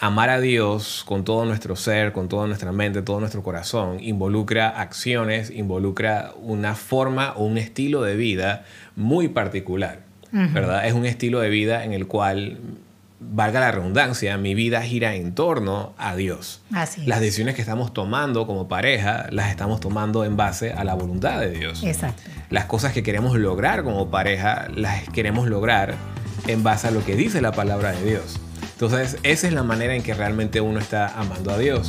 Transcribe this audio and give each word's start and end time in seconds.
amar 0.00 0.30
a 0.30 0.40
Dios 0.40 1.04
con 1.06 1.24
todo 1.24 1.44
nuestro 1.44 1.76
ser, 1.76 2.12
con 2.12 2.28
toda 2.28 2.46
nuestra 2.46 2.72
mente, 2.72 3.02
todo 3.02 3.20
nuestro 3.20 3.42
corazón, 3.42 3.98
involucra 4.00 4.68
acciones, 4.68 5.50
involucra 5.50 6.32
una 6.40 6.74
forma 6.74 7.34
o 7.36 7.44
un 7.44 7.58
estilo 7.58 8.02
de 8.02 8.16
vida 8.16 8.64
muy 8.96 9.28
particular, 9.28 10.00
¿verdad? 10.32 10.86
Es 10.86 10.94
un 10.94 11.04
estilo 11.04 11.40
de 11.40 11.50
vida 11.50 11.84
en 11.84 11.92
el 11.92 12.06
cual 12.06 12.58
valga 13.20 13.60
la 13.60 13.70
redundancia, 13.72 14.38
mi 14.38 14.54
vida 14.54 14.80
gira 14.80 15.14
en 15.14 15.34
torno 15.34 15.92
a 15.98 16.16
Dios. 16.16 16.62
Así 16.72 17.04
Las 17.04 17.18
es. 17.18 17.24
decisiones 17.24 17.54
que 17.54 17.60
estamos 17.60 17.92
tomando 17.92 18.46
como 18.46 18.66
pareja 18.68 19.26
las 19.30 19.50
estamos 19.50 19.80
tomando 19.80 20.24
en 20.24 20.38
base 20.38 20.72
a 20.72 20.84
la 20.84 20.94
voluntad 20.94 21.38
de 21.40 21.50
Dios. 21.50 21.82
Exacto. 21.84 22.22
Las 22.48 22.64
cosas 22.64 22.94
que 22.94 23.02
queremos 23.02 23.36
lograr 23.36 23.84
como 23.84 24.10
pareja 24.10 24.68
las 24.74 25.06
queremos 25.10 25.46
lograr 25.48 25.94
en 26.46 26.62
base 26.62 26.88
a 26.88 26.90
lo 26.90 27.04
que 27.04 27.14
dice 27.14 27.42
la 27.42 27.52
palabra 27.52 27.92
de 27.92 28.02
Dios. 28.02 28.40
Entonces, 28.72 29.18
esa 29.22 29.46
es 29.46 29.52
la 29.52 29.62
manera 29.62 29.94
en 29.94 30.02
que 30.02 30.14
realmente 30.14 30.60
uno 30.60 30.78
está 30.80 31.08
amando 31.18 31.50
a 31.50 31.58
Dios. 31.58 31.88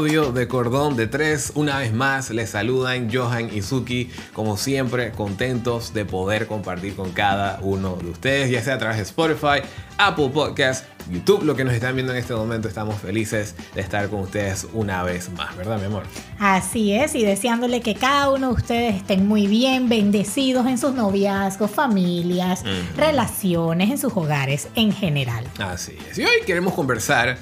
De 0.00 0.48
cordón 0.48 0.96
de 0.96 1.08
tres. 1.08 1.52
Una 1.54 1.76
vez 1.76 1.92
más 1.92 2.30
les 2.30 2.48
saludan 2.48 3.10
Johan 3.12 3.54
y 3.54 3.60
Suki, 3.60 4.10
como 4.32 4.56
siempre, 4.56 5.10
contentos 5.10 5.92
de 5.92 6.06
poder 6.06 6.46
compartir 6.46 6.94
con 6.96 7.12
cada 7.12 7.58
uno 7.60 7.96
de 7.96 8.08
ustedes, 8.08 8.50
ya 8.50 8.62
sea 8.62 8.76
a 8.76 8.78
través 8.78 8.96
de 8.96 9.02
Spotify, 9.02 9.60
Apple 9.98 10.30
Podcast, 10.32 10.86
YouTube, 11.10 11.42
lo 11.42 11.54
que 11.54 11.64
nos 11.64 11.74
están 11.74 11.96
viendo 11.96 12.14
en 12.14 12.18
este 12.18 12.32
momento. 12.32 12.66
Estamos 12.66 12.98
felices 12.98 13.54
de 13.74 13.82
estar 13.82 14.08
con 14.08 14.20
ustedes 14.20 14.66
una 14.72 15.02
vez 15.02 15.28
más, 15.32 15.54
¿verdad, 15.54 15.78
mi 15.78 15.84
amor? 15.84 16.04
Así 16.38 16.94
es, 16.94 17.14
y 17.14 17.22
deseándole 17.22 17.82
que 17.82 17.94
cada 17.94 18.30
uno 18.30 18.48
de 18.48 18.54
ustedes 18.54 18.96
estén 18.96 19.28
muy 19.28 19.48
bien, 19.48 19.90
bendecidos 19.90 20.66
en 20.66 20.78
sus 20.78 20.94
noviazgos, 20.94 21.70
familias, 21.70 22.64
relaciones, 22.96 23.90
en 23.90 23.98
sus 23.98 24.16
hogares 24.16 24.68
en 24.76 24.92
general. 24.92 25.44
Así 25.58 25.94
es. 26.10 26.16
Y 26.18 26.24
hoy 26.24 26.40
queremos 26.46 26.72
conversar 26.72 27.36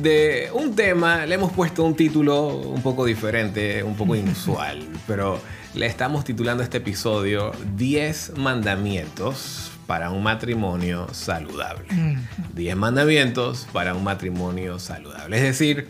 de 0.00 0.50
un 0.54 0.74
tema, 0.74 1.26
le 1.26 1.34
hemos 1.34 1.52
puesto 1.52 1.84
un 1.84 1.94
título 1.94 2.46
un 2.46 2.82
poco 2.82 3.04
diferente, 3.04 3.82
un 3.82 3.94
poco 3.94 4.14
inusual, 4.16 4.86
pero 5.06 5.40
le 5.74 5.86
estamos 5.86 6.24
titulando 6.24 6.62
este 6.62 6.78
episodio 6.78 7.52
10 7.76 8.38
mandamientos 8.38 9.70
para 9.86 10.10
un 10.10 10.22
matrimonio 10.22 11.08
saludable. 11.12 11.86
10 12.54 12.76
mandamientos 12.76 13.66
para 13.72 13.94
un 13.94 14.04
matrimonio 14.04 14.78
saludable. 14.78 15.36
Es 15.36 15.42
decir, 15.42 15.88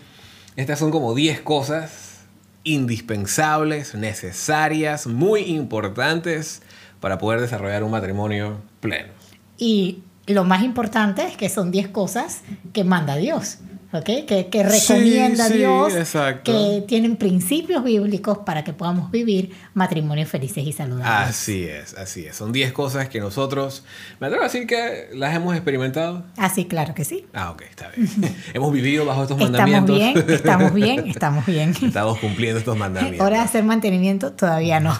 estas 0.56 0.78
son 0.78 0.90
como 0.90 1.14
10 1.14 1.40
cosas 1.42 2.20
indispensables, 2.64 3.94
necesarias, 3.94 5.06
muy 5.06 5.42
importantes 5.42 6.62
para 7.00 7.18
poder 7.18 7.40
desarrollar 7.40 7.82
un 7.82 7.90
matrimonio 7.90 8.60
pleno. 8.80 9.12
Y 9.58 10.02
lo 10.26 10.44
más 10.44 10.62
importante 10.62 11.26
es 11.26 11.36
que 11.36 11.48
son 11.48 11.70
10 11.70 11.88
cosas 11.88 12.42
que 12.72 12.84
manda 12.84 13.16
Dios, 13.16 13.58
¿ok? 13.92 14.26
Que, 14.26 14.48
que 14.50 14.62
recomienda 14.62 15.48
sí, 15.48 15.58
Dios, 15.58 15.94
exacto. 15.94 16.50
que 16.50 16.84
tienen 16.86 17.16
principios 17.16 17.84
bíblicos 17.84 18.38
para 18.38 18.64
que 18.64 18.72
podamos 18.72 19.10
vivir 19.10 19.54
matrimonios 19.74 20.28
felices 20.28 20.64
y 20.66 20.72
saludables. 20.72 21.28
Así 21.28 21.64
es, 21.64 21.94
así 21.94 22.24
es. 22.26 22.36
Son 22.36 22.52
10 22.52 22.72
cosas 22.72 23.08
que 23.08 23.20
nosotros, 23.20 23.84
me 24.18 24.26
atrevo 24.26 24.44
a 24.44 24.46
decir 24.46 24.66
que 24.66 25.08
las 25.12 25.34
hemos 25.34 25.54
experimentado. 25.54 26.24
Así, 26.36 26.64
claro 26.64 26.94
que 26.94 27.04
sí. 27.04 27.26
Ah, 27.34 27.50
ok, 27.50 27.62
está 27.62 27.90
bien. 27.90 28.08
hemos 28.54 28.72
vivido 28.72 29.04
bajo 29.04 29.22
estos 29.22 29.38
Estamos 29.38 29.70
mandamientos. 29.70 29.96
bien, 29.96 30.30
estamos 30.30 30.74
bien, 30.74 31.06
estamos 31.08 31.46
bien. 31.46 31.74
Estamos 31.82 32.18
cumpliendo 32.18 32.58
estos 32.58 32.76
mandamientos. 32.76 33.26
Hora 33.26 33.38
de 33.38 33.42
hacer 33.42 33.64
mantenimiento, 33.64 34.32
todavía 34.32 34.80
no. 34.80 34.98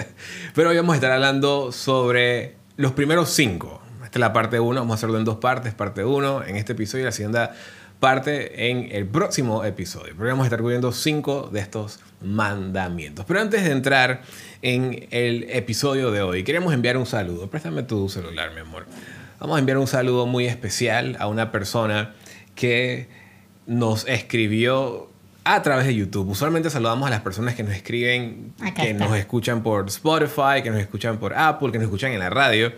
Pero 0.54 0.70
hoy 0.70 0.76
vamos 0.76 0.92
a 0.92 0.96
estar 0.96 1.12
hablando 1.12 1.72
sobre 1.72 2.56
los 2.76 2.92
primeros 2.92 3.30
cinco. 3.30 3.80
Esta 4.04 4.18
es 4.18 4.20
la 4.20 4.32
parte 4.32 4.60
1, 4.60 4.80
vamos 4.80 4.92
a 4.92 4.96
hacerlo 4.96 5.18
en 5.18 5.24
dos 5.24 5.38
partes, 5.38 5.74
parte 5.74 6.04
1 6.04 6.44
en 6.44 6.56
este 6.56 6.72
episodio 6.72 7.02
y 7.02 7.06
la 7.06 7.12
segunda 7.12 7.54
parte 8.04 8.70
en 8.70 8.90
el 8.92 9.06
próximo 9.06 9.64
episodio. 9.64 10.12
Pero 10.14 10.28
vamos 10.28 10.44
a 10.44 10.48
estar 10.48 10.60
cubriendo 10.60 10.92
cinco 10.92 11.48
de 11.50 11.60
estos 11.60 12.00
mandamientos. 12.20 13.24
Pero 13.24 13.40
antes 13.40 13.64
de 13.64 13.70
entrar 13.70 14.20
en 14.60 15.06
el 15.10 15.44
episodio 15.48 16.10
de 16.10 16.20
hoy, 16.20 16.44
queremos 16.44 16.74
enviar 16.74 16.98
un 16.98 17.06
saludo. 17.06 17.48
Préstame 17.48 17.82
tu 17.82 18.10
celular, 18.10 18.50
mi 18.52 18.60
amor. 18.60 18.84
Vamos 19.40 19.56
a 19.56 19.58
enviar 19.58 19.78
un 19.78 19.86
saludo 19.86 20.26
muy 20.26 20.44
especial 20.44 21.16
a 21.18 21.28
una 21.28 21.50
persona 21.50 22.12
que 22.54 23.08
nos 23.66 24.06
escribió 24.06 25.08
a 25.44 25.62
través 25.62 25.86
de 25.86 25.94
YouTube. 25.94 26.28
Usualmente 26.28 26.68
saludamos 26.68 27.06
a 27.06 27.10
las 27.10 27.22
personas 27.22 27.54
que 27.54 27.62
nos 27.62 27.72
escriben, 27.72 28.52
Acá 28.60 28.82
que 28.82 28.90
está. 28.90 29.06
nos 29.06 29.16
escuchan 29.16 29.62
por 29.62 29.86
Spotify, 29.88 30.60
que 30.62 30.70
nos 30.70 30.78
escuchan 30.78 31.16
por 31.16 31.32
Apple, 31.32 31.72
que 31.72 31.78
nos 31.78 31.84
escuchan 31.86 32.12
en 32.12 32.18
la 32.18 32.28
radio. 32.28 32.70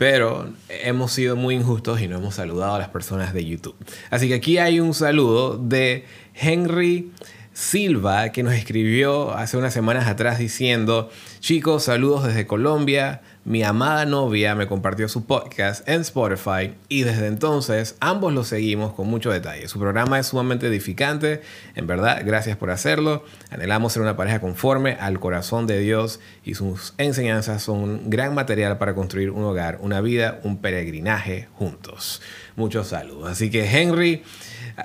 Pero 0.00 0.48
hemos 0.70 1.12
sido 1.12 1.36
muy 1.36 1.56
injustos 1.56 2.00
y 2.00 2.08
no 2.08 2.16
hemos 2.16 2.36
saludado 2.36 2.76
a 2.76 2.78
las 2.78 2.88
personas 2.88 3.34
de 3.34 3.44
YouTube. 3.44 3.76
Así 4.08 4.28
que 4.28 4.34
aquí 4.34 4.56
hay 4.56 4.80
un 4.80 4.94
saludo 4.94 5.58
de 5.58 6.06
Henry 6.32 7.12
Silva 7.52 8.30
que 8.32 8.42
nos 8.42 8.54
escribió 8.54 9.34
hace 9.34 9.58
unas 9.58 9.74
semanas 9.74 10.08
atrás 10.08 10.38
diciendo, 10.38 11.10
chicos, 11.40 11.84
saludos 11.84 12.24
desde 12.24 12.46
Colombia. 12.46 13.20
Mi 13.42 13.62
amada 13.62 14.04
novia 14.04 14.54
me 14.54 14.66
compartió 14.66 15.08
su 15.08 15.24
podcast 15.24 15.88
en 15.88 16.02
Spotify 16.02 16.74
y 16.90 17.04
desde 17.04 17.26
entonces 17.26 17.96
ambos 17.98 18.34
lo 18.34 18.44
seguimos 18.44 18.92
con 18.92 19.08
mucho 19.08 19.30
detalle. 19.30 19.66
Su 19.66 19.78
programa 19.78 20.18
es 20.18 20.26
sumamente 20.26 20.66
edificante, 20.66 21.40
en 21.74 21.86
verdad, 21.86 22.20
gracias 22.22 22.58
por 22.58 22.70
hacerlo. 22.70 23.24
Anhelamos 23.48 23.94
ser 23.94 24.02
una 24.02 24.14
pareja 24.14 24.40
conforme 24.42 24.98
al 25.00 25.18
corazón 25.20 25.66
de 25.66 25.78
Dios 25.78 26.20
y 26.44 26.54
sus 26.54 26.92
enseñanzas 26.98 27.62
son 27.62 27.78
un 27.78 28.10
gran 28.10 28.34
material 28.34 28.76
para 28.76 28.94
construir 28.94 29.30
un 29.30 29.42
hogar, 29.42 29.78
una 29.80 30.02
vida, 30.02 30.38
un 30.44 30.58
peregrinaje 30.58 31.48
juntos. 31.54 32.20
Muchos 32.56 32.88
saludos. 32.88 33.30
Así 33.30 33.50
que 33.50 33.64
Henry, 33.64 34.22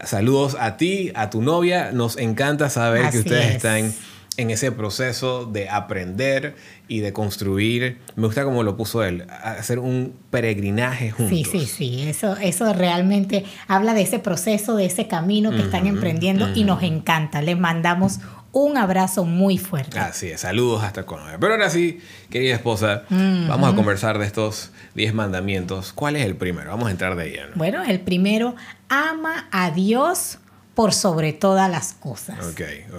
saludos 0.05 0.55
a 0.57 0.77
ti, 0.77 1.11
a 1.13 1.29
tu 1.29 1.41
novia. 1.41 1.91
Nos 1.91 2.17
encanta 2.17 2.69
saber 2.69 3.09
que 3.09 3.19
ustedes 3.19 3.47
es. 3.47 3.55
están 3.57 3.93
en 4.38 4.50
ese 4.50 4.72
proceso 4.72 5.46
de 5.46 5.69
aprender 5.69 6.56
y 6.88 7.00
de 7.00 7.13
construir. 7.13 8.00
Me 8.16 8.28
gusta 8.28 8.44
como 8.44 8.63
lo 8.63 8.78
puso 8.78 9.03
él, 9.03 9.25
hacer 9.29 9.79
un 9.79 10.13
peregrinaje 10.29 11.12
juntos. 11.12 11.38
Sí, 11.38 11.46
sí, 11.46 11.66
sí. 11.66 12.01
Eso, 12.07 12.35
eso 12.38 12.73
realmente 12.73 13.46
habla 13.68 13.94
de 13.94 14.01
ese 14.01 14.19
proceso, 14.19 14.75
de 14.75 14.85
ese 14.85 15.07
camino 15.07 15.51
que 15.51 15.62
están 15.62 15.88
emprendiendo 15.88 16.50
y 16.53 16.63
nos 16.63 16.84
encanta. 16.84 17.41
Les 17.41 17.57
mandamos 17.57 18.19
un 18.51 18.78
abrazo 18.78 19.25
muy 19.25 19.57
fuerte. 19.57 20.00
Así 20.00 20.28
es, 20.28 20.41
saludos 20.41 20.81
hasta 20.84 21.06
Colombia. 21.06 21.38
Pero 21.40 21.53
ahora 21.53 21.69
sí, 21.69 22.00
querida 22.29 22.56
esposa, 22.56 23.03
vamos 23.09 23.73
a 23.73 23.75
conversar 23.75 24.17
de 24.17 24.25
estos 24.25 24.72
10 24.96 25.13
mandamientos. 25.13 25.91
¿Cuál 25.91 26.16
es 26.16 26.25
el 26.25 26.38
primero? 26.38 26.72
Vamos 26.72 26.88
a 26.88 26.91
entrar 26.91 27.16
de 27.17 27.31
lleno. 27.31 27.52
Bueno, 27.56 27.84
el 27.84 28.00
primero, 28.00 28.56
ama 28.88 29.50
a 29.52 29.72
Dios 29.72 30.40
por 30.75 30.93
sobre 30.93 31.33
todas 31.33 31.71
las 31.71 31.93
cosas. 31.93 32.37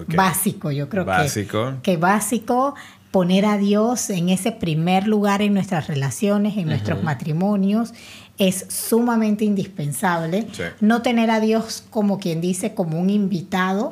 Básico, 0.09 0.71
yo 0.71 0.89
creo 0.89 1.05
Básico. 1.05 1.75
que, 1.83 1.93
que 1.93 1.97
básico 1.99 2.75
poner 3.11 3.47
a 3.47 3.57
Dios 3.57 4.11
en 4.11 4.29
ese 4.29 4.53
primer 4.53 5.07
lugar 5.07 5.41
en 5.41 5.55
nuestras 5.55 5.87
relaciones, 5.87 6.57
en 6.57 6.67
nuestros 6.67 7.03
matrimonios, 7.03 7.95
es 8.39 8.67
sumamente 8.69 9.45
indispensable. 9.45 10.47
Sí. 10.53 10.65
No 10.81 11.01
tener 11.01 11.31
a 11.31 11.41
Dios 11.41 11.85
como 11.89 12.19
quien 12.19 12.41
dice, 12.41 12.75
como 12.75 13.01
un 13.01 13.09
invitado 13.09 13.91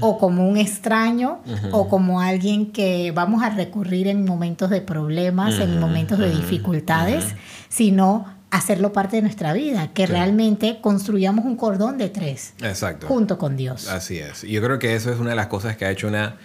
o 0.00 0.18
como 0.18 0.48
un 0.48 0.56
extraño 0.56 1.40
o 1.70 1.88
como 1.88 2.20
alguien 2.20 2.72
que 2.72 3.12
vamos 3.12 3.42
a 3.42 3.50
recurrir 3.50 4.08
en 4.08 4.24
momentos 4.24 4.70
de 4.70 4.80
problemas, 4.80 5.58
en 5.58 5.78
momentos 5.78 6.18
de 6.18 6.30
dificultades, 6.30 7.34
sino 7.68 8.26
hacerlo 8.52 8.92
parte 8.92 9.16
de 9.16 9.22
nuestra 9.22 9.52
vida, 9.52 9.90
que 9.94 10.06
Sí. 10.06 10.12
realmente 10.12 10.78
construyamos 10.80 11.44
un 11.44 11.56
cordón 11.56 11.98
de 11.98 12.08
tres 12.10 12.52
Exacto. 12.62 13.06
junto 13.08 13.38
con 13.38 13.56
Dios. 13.56 13.88
Así 13.88 14.18
es. 14.18 14.44
Y 14.44 14.52
yo 14.52 14.62
creo 14.62 14.78
que 14.78 14.94
eso 14.94 15.10
es 15.12 15.18
una 15.18 15.30
de 15.30 15.36
las 15.36 15.48
cosas 15.48 15.76
que 15.76 15.84
ha 15.86 15.90
hecho 15.90 16.06
una 16.06 16.36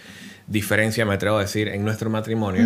diferencia, 0.50 1.06
me 1.06 1.14
atrevo 1.14 1.36
a 1.38 1.42
decir, 1.42 1.68
en 1.68 1.84
nuestro 1.84 2.10
matrimonio. 2.10 2.66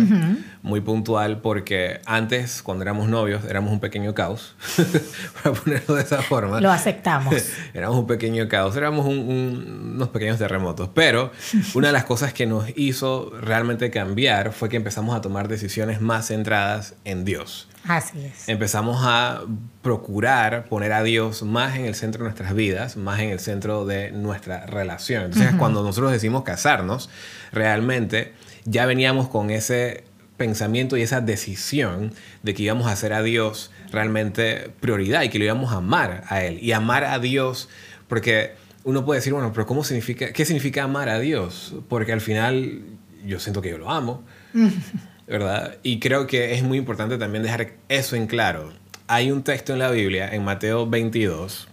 Muy 0.62 0.80
puntual 0.82 1.40
porque 1.40 2.00
antes, 2.06 2.62
cuando 2.62 2.82
éramos 2.82 3.08
novios, 3.08 3.44
éramos 3.44 3.72
un 3.72 3.80
pequeño 3.80 4.14
caos, 4.14 4.54
para 5.42 5.52
ponerlo 5.56 5.96
de 5.96 6.02
esa 6.02 6.22
forma. 6.22 6.60
Lo 6.60 6.70
aceptamos. 6.70 7.34
éramos 7.74 7.98
un 7.98 8.06
pequeño 8.06 8.46
caos, 8.48 8.76
éramos 8.76 9.04
un- 9.06 9.18
un- 9.18 9.92
unos 9.96 10.08
pequeños 10.10 10.38
terremotos. 10.38 10.90
Pero 10.94 11.32
una 11.74 11.88
de 11.88 11.92
las 11.92 12.04
cosas 12.04 12.32
que 12.32 12.46
nos 12.46 12.66
hizo 12.76 13.32
realmente 13.40 13.90
cambiar 13.90 14.52
fue 14.52 14.68
que 14.68 14.76
empezamos 14.76 15.16
a 15.16 15.20
tomar 15.20 15.48
decisiones 15.48 16.00
más 16.00 16.28
centradas 16.28 16.94
en 17.04 17.24
Dios 17.24 17.66
Así 17.84 18.24
es. 18.24 18.48
empezamos 18.48 18.98
a 19.02 19.42
procurar 19.82 20.66
poner 20.66 20.92
a 20.92 21.02
Dios 21.02 21.42
más 21.42 21.76
en 21.76 21.84
el 21.84 21.94
centro 21.94 22.20
de 22.20 22.30
nuestras 22.30 22.54
vidas, 22.54 22.96
más 22.96 23.20
en 23.20 23.30
el 23.30 23.40
centro 23.40 23.84
de 23.84 24.12
nuestra 24.12 24.66
relación. 24.66 25.24
Entonces, 25.24 25.54
cuando 25.56 25.82
nosotros 25.82 26.12
decimos 26.12 26.44
casarnos, 26.44 27.10
realmente 27.50 28.32
ya 28.64 28.86
veníamos 28.86 29.28
con 29.28 29.50
ese 29.50 30.04
pensamiento 30.36 30.96
y 30.96 31.02
esa 31.02 31.20
decisión 31.20 32.12
de 32.42 32.54
que 32.54 32.62
íbamos 32.64 32.86
a 32.86 32.92
hacer 32.92 33.12
a 33.12 33.22
Dios 33.22 33.70
realmente 33.90 34.70
prioridad 34.80 35.22
y 35.22 35.28
que 35.28 35.38
lo 35.38 35.44
íbamos 35.44 35.72
a 35.72 35.76
amar 35.76 36.24
a 36.28 36.42
Él. 36.44 36.58
Y 36.62 36.72
amar 36.72 37.04
a 37.04 37.18
Dios, 37.18 37.68
porque 38.08 38.54
uno 38.84 39.04
puede 39.04 39.18
decir, 39.20 39.32
bueno, 39.32 39.52
pero 39.52 39.66
¿cómo 39.66 39.84
significa, 39.84 40.32
qué 40.32 40.44
significa 40.44 40.84
amar 40.84 41.08
a 41.08 41.18
Dios? 41.18 41.74
Porque 41.88 42.12
al 42.12 42.20
final 42.20 42.82
yo 43.24 43.38
siento 43.38 43.62
que 43.62 43.70
yo 43.70 43.78
lo 43.78 43.90
amo, 43.90 44.24
¿verdad? 45.26 45.76
Y 45.82 45.98
creo 46.00 46.26
que 46.26 46.54
es 46.54 46.62
muy 46.62 46.78
importante 46.78 47.18
también 47.18 47.42
dejar 47.42 47.72
eso 47.88 48.16
en 48.16 48.26
claro. 48.26 48.72
Hay 49.06 49.30
un 49.30 49.42
texto 49.42 49.72
en 49.72 49.78
la 49.78 49.90
Biblia, 49.90 50.34
en 50.34 50.44
Mateo 50.44 50.88
22, 50.88 51.68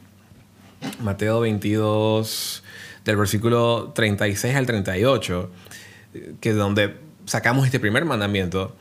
Mateo 1.01 1.41
22, 1.41 2.63
del 3.05 3.17
versículo 3.17 3.91
36 3.93 4.55
al 4.55 4.65
38, 4.65 5.51
que 6.39 6.53
donde 6.53 6.95
sacamos 7.25 7.65
este 7.65 7.79
primer 7.79 8.05
mandamiento, 8.05 8.75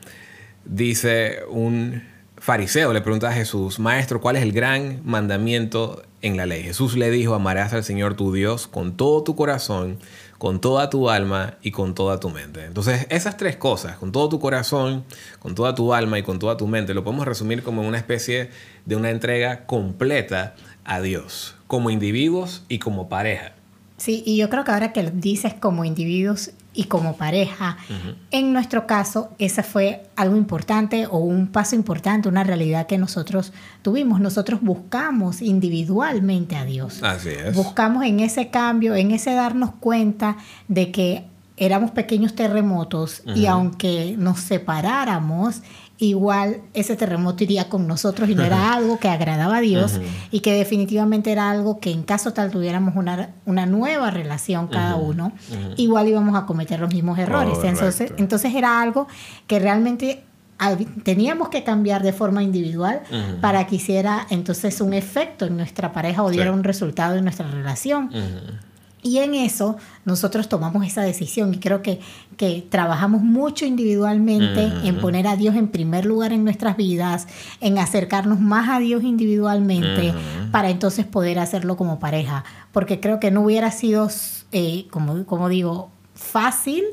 dice 0.65 1.39
un 1.49 2.03
fariseo, 2.37 2.93
le 2.93 3.01
pregunta 3.01 3.29
a 3.29 3.33
Jesús, 3.33 3.79
Maestro, 3.79 4.21
¿cuál 4.21 4.37
es 4.37 4.43
el 4.43 4.51
gran 4.51 5.01
mandamiento 5.05 6.03
en 6.21 6.37
la 6.37 6.45
ley? 6.45 6.63
Jesús 6.63 6.95
le 6.95 7.11
dijo, 7.11 7.35
amarás 7.35 7.73
al 7.73 7.83
Señor 7.83 8.15
tu 8.15 8.33
Dios 8.33 8.67
con 8.67 8.95
todo 8.95 9.23
tu 9.23 9.35
corazón, 9.35 9.99
con 10.39 10.61
toda 10.61 10.89
tu 10.89 11.09
alma 11.09 11.57
y 11.61 11.71
con 11.71 11.93
toda 11.93 12.19
tu 12.19 12.29
mente. 12.29 12.63
Entonces, 12.63 13.05
esas 13.09 13.35
tres 13.35 13.57
cosas, 13.57 13.97
con 13.97 14.13
todo 14.13 14.29
tu 14.29 14.39
corazón, 14.39 15.03
con 15.37 15.53
toda 15.53 15.75
tu 15.75 15.93
alma 15.93 16.17
y 16.17 16.23
con 16.23 16.39
toda 16.39 16.55
tu 16.55 16.65
mente, 16.65 16.93
lo 16.93 17.03
podemos 17.03 17.27
resumir 17.27 17.61
como 17.61 17.81
una 17.81 17.97
especie 17.97 18.49
de 18.85 18.95
una 18.95 19.11
entrega 19.11 19.65
completa 19.65 20.55
a 20.85 21.01
Dios, 21.01 21.55
como 21.67 21.89
individuos 21.89 22.63
y 22.69 22.79
como 22.79 23.09
pareja. 23.09 23.51
Sí, 23.97 24.23
y 24.25 24.37
yo 24.37 24.49
creo 24.49 24.63
que 24.63 24.71
ahora 24.71 24.93
que 24.93 25.03
lo 25.03 25.11
dices 25.11 25.53
como 25.53 25.83
individuos 25.83 26.51
y 26.73 26.83
como 26.85 27.17
pareja, 27.17 27.77
en 28.31 28.53
nuestro 28.53 28.85
caso, 28.85 29.31
ese 29.39 29.63
fue 29.63 30.03
algo 30.15 30.35
importante 30.37 31.07
o 31.07 31.17
un 31.17 31.47
paso 31.47 31.75
importante, 31.75 32.29
una 32.29 32.43
realidad 32.43 32.85
que 32.85 32.97
nosotros 32.97 33.53
tuvimos. 33.81 34.19
Nosotros 34.19 34.61
buscamos 34.61 35.41
individualmente 35.41 36.55
a 36.55 36.65
Dios. 36.65 37.01
Así 37.01 37.29
es. 37.29 37.55
Buscamos 37.55 38.05
en 38.05 38.19
ese 38.19 38.49
cambio, 38.49 38.95
en 38.95 39.11
ese 39.11 39.33
darnos 39.33 39.71
cuenta 39.79 40.37
de 40.67 40.91
que 40.91 41.25
éramos 41.57 41.91
pequeños 41.91 42.35
terremotos 42.35 43.23
y 43.35 43.47
aunque 43.47 44.15
nos 44.17 44.39
separáramos, 44.39 45.61
igual 45.99 46.61
ese 46.73 46.95
terremoto 46.95 47.43
iría 47.43 47.67
con 47.67 47.85
nosotros 47.85 48.29
y 48.29 48.35
no 48.35 48.43
era 48.43 48.73
algo 48.73 48.99
que 48.99 49.09
agradaba 49.09 49.57
a 49.57 49.61
Dios 49.61 49.99
y 50.31 50.39
que 50.39 50.53
definitivamente 50.53 51.31
era 51.31 51.51
algo 51.51 51.79
que 51.79 51.91
en 51.91 52.03
caso 52.03 52.31
tal 52.31 52.51
tuviéramos 52.51 52.95
una, 52.95 53.31
una 53.45 53.65
nueva 53.65 54.09
relación 54.09 54.67
cada 54.67 54.95
uno, 54.95 55.33
igual 55.75 56.07
íbamos 56.07 56.35
a 56.35 56.45
cometer 56.45 56.79
los 56.79 56.93
mismos 56.93 57.19
errores. 57.19 57.57
Entonces, 57.63 58.13
entonces 58.17 58.55
era 58.55 58.81
algo 58.81 59.07
que 59.45 59.59
realmente 59.59 60.23
teníamos 61.03 61.49
que 61.49 61.63
cambiar 61.63 62.01
de 62.01 62.13
forma 62.13 62.43
individual 62.43 63.01
para 63.41 63.67
que 63.67 63.75
hiciera 63.75 64.25
entonces 64.29 64.79
un 64.79 64.93
efecto 64.93 65.45
en 65.45 65.57
nuestra 65.57 65.91
pareja 65.91 66.23
o 66.23 66.29
diera 66.29 66.51
un 66.51 66.63
resultado 66.63 67.17
en 67.17 67.25
nuestra 67.25 67.47
relación. 67.49 68.09
Y 69.01 69.19
en 69.19 69.33
eso 69.33 69.77
nosotros 70.03 70.49
tomamos 70.49 70.85
esa 70.85 71.01
decisión 71.01 71.53
y 71.53 71.59
creo 71.59 71.81
que, 71.81 72.01
que 72.35 72.65
trabajamos 72.69 73.21
mucho 73.21 73.65
individualmente 73.65 74.71
en 74.83 74.99
poner 74.99 75.25
a 75.27 75.37
Dios 75.37 75.55
en 75.55 75.69
primer 75.69 76.05
lugar 76.05 76.33
en 76.33 76.43
nuestras 76.43 76.75
vidas, 76.75 77.27
en 77.61 77.77
acercarnos 77.77 78.41
más 78.41 78.69
a 78.69 78.79
Dios 78.79 79.03
individualmente 79.03 80.13
para 80.51 80.69
entonces 80.69 81.05
poder 81.05 81.39
hacerlo 81.39 81.77
como 81.77 81.99
pareja. 81.99 82.43
Porque 82.73 82.99
creo 82.99 83.19
que 83.19 83.31
no 83.31 83.41
hubiera 83.41 83.71
sido, 83.71 84.09
eh, 84.51 84.87
como, 84.89 85.25
como 85.25 85.47
digo, 85.47 85.91
fácil 86.19 86.83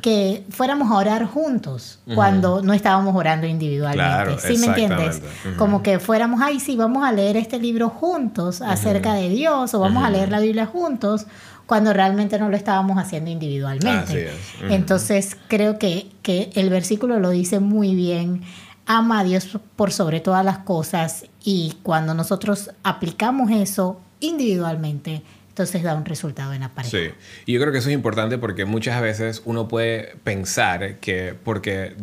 que 0.00 0.44
fuéramos 0.50 0.90
a 0.90 0.94
orar 0.94 1.26
juntos 1.26 1.98
cuando 2.14 2.62
no 2.62 2.72
estábamos 2.72 3.14
orando 3.14 3.46
individualmente. 3.46 4.38
¿Sí 4.38 4.58
me 4.58 4.68
entiendes? 4.68 5.20
Como 5.58 5.82
que 5.82 5.98
fuéramos, 5.98 6.40
ay, 6.40 6.60
sí, 6.60 6.76
vamos 6.76 7.04
a 7.04 7.12
leer 7.12 7.36
este 7.36 7.58
libro 7.58 7.90
juntos 7.90 8.62
acerca 8.62 9.14
de 9.14 9.28
Dios 9.28 9.74
o 9.74 9.80
vamos 9.80 10.04
a 10.04 10.10
leer 10.10 10.30
la 10.30 10.40
Biblia 10.40 10.66
juntos 10.66 11.26
cuando 11.66 11.92
realmente 11.92 12.38
no 12.38 12.48
lo 12.48 12.56
estábamos 12.56 12.98
haciendo 12.98 13.30
individualmente. 13.30 14.30
Entonces 14.68 15.36
creo 15.48 15.78
que, 15.78 16.08
que 16.22 16.50
el 16.54 16.70
versículo 16.70 17.20
lo 17.20 17.30
dice 17.30 17.60
muy 17.60 17.94
bien. 17.94 18.42
Ama 18.86 19.20
a 19.20 19.24
Dios 19.24 19.58
por 19.76 19.92
sobre 19.92 20.20
todas 20.20 20.44
las 20.44 20.58
cosas 20.58 21.26
y 21.44 21.76
cuando 21.82 22.14
nosotros 22.14 22.70
aplicamos 22.82 23.50
eso 23.52 24.00
individualmente, 24.20 25.22
entonces 25.60 25.82
da 25.82 25.94
un 25.94 26.06
resultado 26.06 26.54
en 26.54 26.60
la 26.60 26.70
pareja. 26.70 26.96
Sí, 26.96 27.10
y 27.44 27.52
yo 27.52 27.60
creo 27.60 27.70
que 27.70 27.78
eso 27.78 27.90
es 27.90 27.94
importante 27.94 28.38
porque 28.38 28.64
muchas 28.64 29.00
veces 29.02 29.42
uno 29.44 29.68
puede 29.68 30.14
pensar 30.24 30.96
que 30.96 31.34
porque 31.44 31.94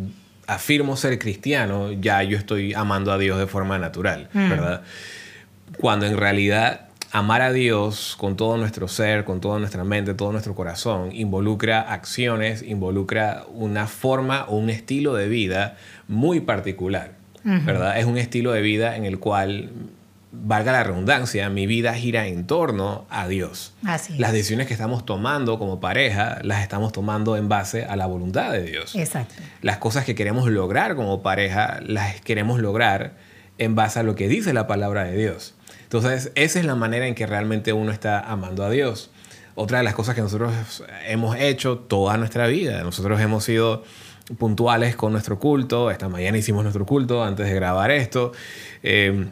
afirmo 0.45 0.95
ser 0.95 1.17
cristiano, 1.17 1.91
ya 1.91 2.21
yo 2.21 2.37
estoy 2.37 2.75
amando 2.75 3.11
a 3.11 3.17
Dios 3.17 3.39
de 3.39 3.47
forma 3.47 3.79
natural, 3.79 4.29
mm. 4.31 4.49
¿verdad? 4.49 4.81
Cuando 5.79 6.05
en 6.05 6.17
realidad 6.17 6.89
amar 7.11 7.41
a 7.41 7.51
Dios 7.51 8.15
con 8.19 8.37
todo 8.37 8.57
nuestro 8.57 8.87
ser, 8.87 9.25
con 9.25 9.41
toda 9.41 9.57
nuestra 9.57 9.83
mente, 9.83 10.13
todo 10.13 10.31
nuestro 10.31 10.53
corazón, 10.53 11.11
involucra 11.11 11.81
acciones, 11.81 12.61
involucra 12.61 13.43
una 13.49 13.87
forma 13.87 14.45
o 14.45 14.57
un 14.57 14.69
estilo 14.69 15.15
de 15.15 15.27
vida 15.27 15.77
muy 16.07 16.41
particular, 16.41 17.13
¿verdad? 17.43 17.97
Es 17.97 18.05
un 18.05 18.17
estilo 18.17 18.51
de 18.51 18.61
vida 18.61 18.97
en 18.97 19.05
el 19.05 19.19
cual 19.19 19.71
valga 20.31 20.71
la 20.71 20.83
redundancia, 20.83 21.49
mi 21.49 21.67
vida 21.67 21.93
gira 21.93 22.27
en 22.27 22.45
torno 22.45 23.05
a 23.09 23.27
Dios. 23.27 23.73
Así 23.83 24.17
Las 24.17 24.33
decisiones 24.33 24.67
que 24.67 24.73
estamos 24.73 25.05
tomando 25.05 25.57
como 25.57 25.79
pareja 25.79 26.39
las 26.43 26.61
estamos 26.61 26.91
tomando 26.91 27.37
en 27.37 27.49
base 27.49 27.85
a 27.85 27.95
la 27.95 28.05
voluntad 28.05 28.51
de 28.51 28.63
Dios. 28.63 28.95
Exacto. 28.95 29.35
Las 29.61 29.77
cosas 29.77 30.05
que 30.05 30.15
queremos 30.15 30.49
lograr 30.49 30.95
como 30.95 31.21
pareja 31.21 31.79
las 31.85 32.19
queremos 32.21 32.59
lograr 32.59 33.15
en 33.57 33.75
base 33.75 33.99
a 33.99 34.03
lo 34.03 34.15
que 34.15 34.27
dice 34.27 34.53
la 34.53 34.67
palabra 34.67 35.05
de 35.05 35.17
Dios. 35.17 35.55
Entonces, 35.83 36.31
esa 36.35 36.59
es 36.59 36.65
la 36.65 36.75
manera 36.75 37.07
en 37.07 37.15
que 37.15 37.25
realmente 37.25 37.71
uno 37.71 37.91
está 37.91 38.19
amando 38.19 38.65
a 38.65 38.69
Dios. 38.69 39.09
Otra 39.55 39.79
de 39.79 39.85
las 39.85 39.95
cosas 39.95 40.13
que 40.13 40.21
nosotros 40.21 40.53
hemos 41.07 41.37
hecho 41.37 41.79
toda 41.79 42.17
nuestra 42.17 42.47
vida, 42.47 42.83
nosotros 42.83 43.19
hemos 43.21 43.43
sido 43.45 43.83
puntuales 44.37 44.95
con 44.95 45.13
nuestro 45.13 45.39
culto, 45.39 45.89
esta 45.89 46.09
mañana 46.09 46.37
hicimos 46.37 46.63
nuestro 46.63 46.85
culto 46.85 47.23
antes 47.23 47.47
de 47.47 47.55
grabar 47.55 47.89
esto. 47.91 48.33
Eh, 48.83 49.27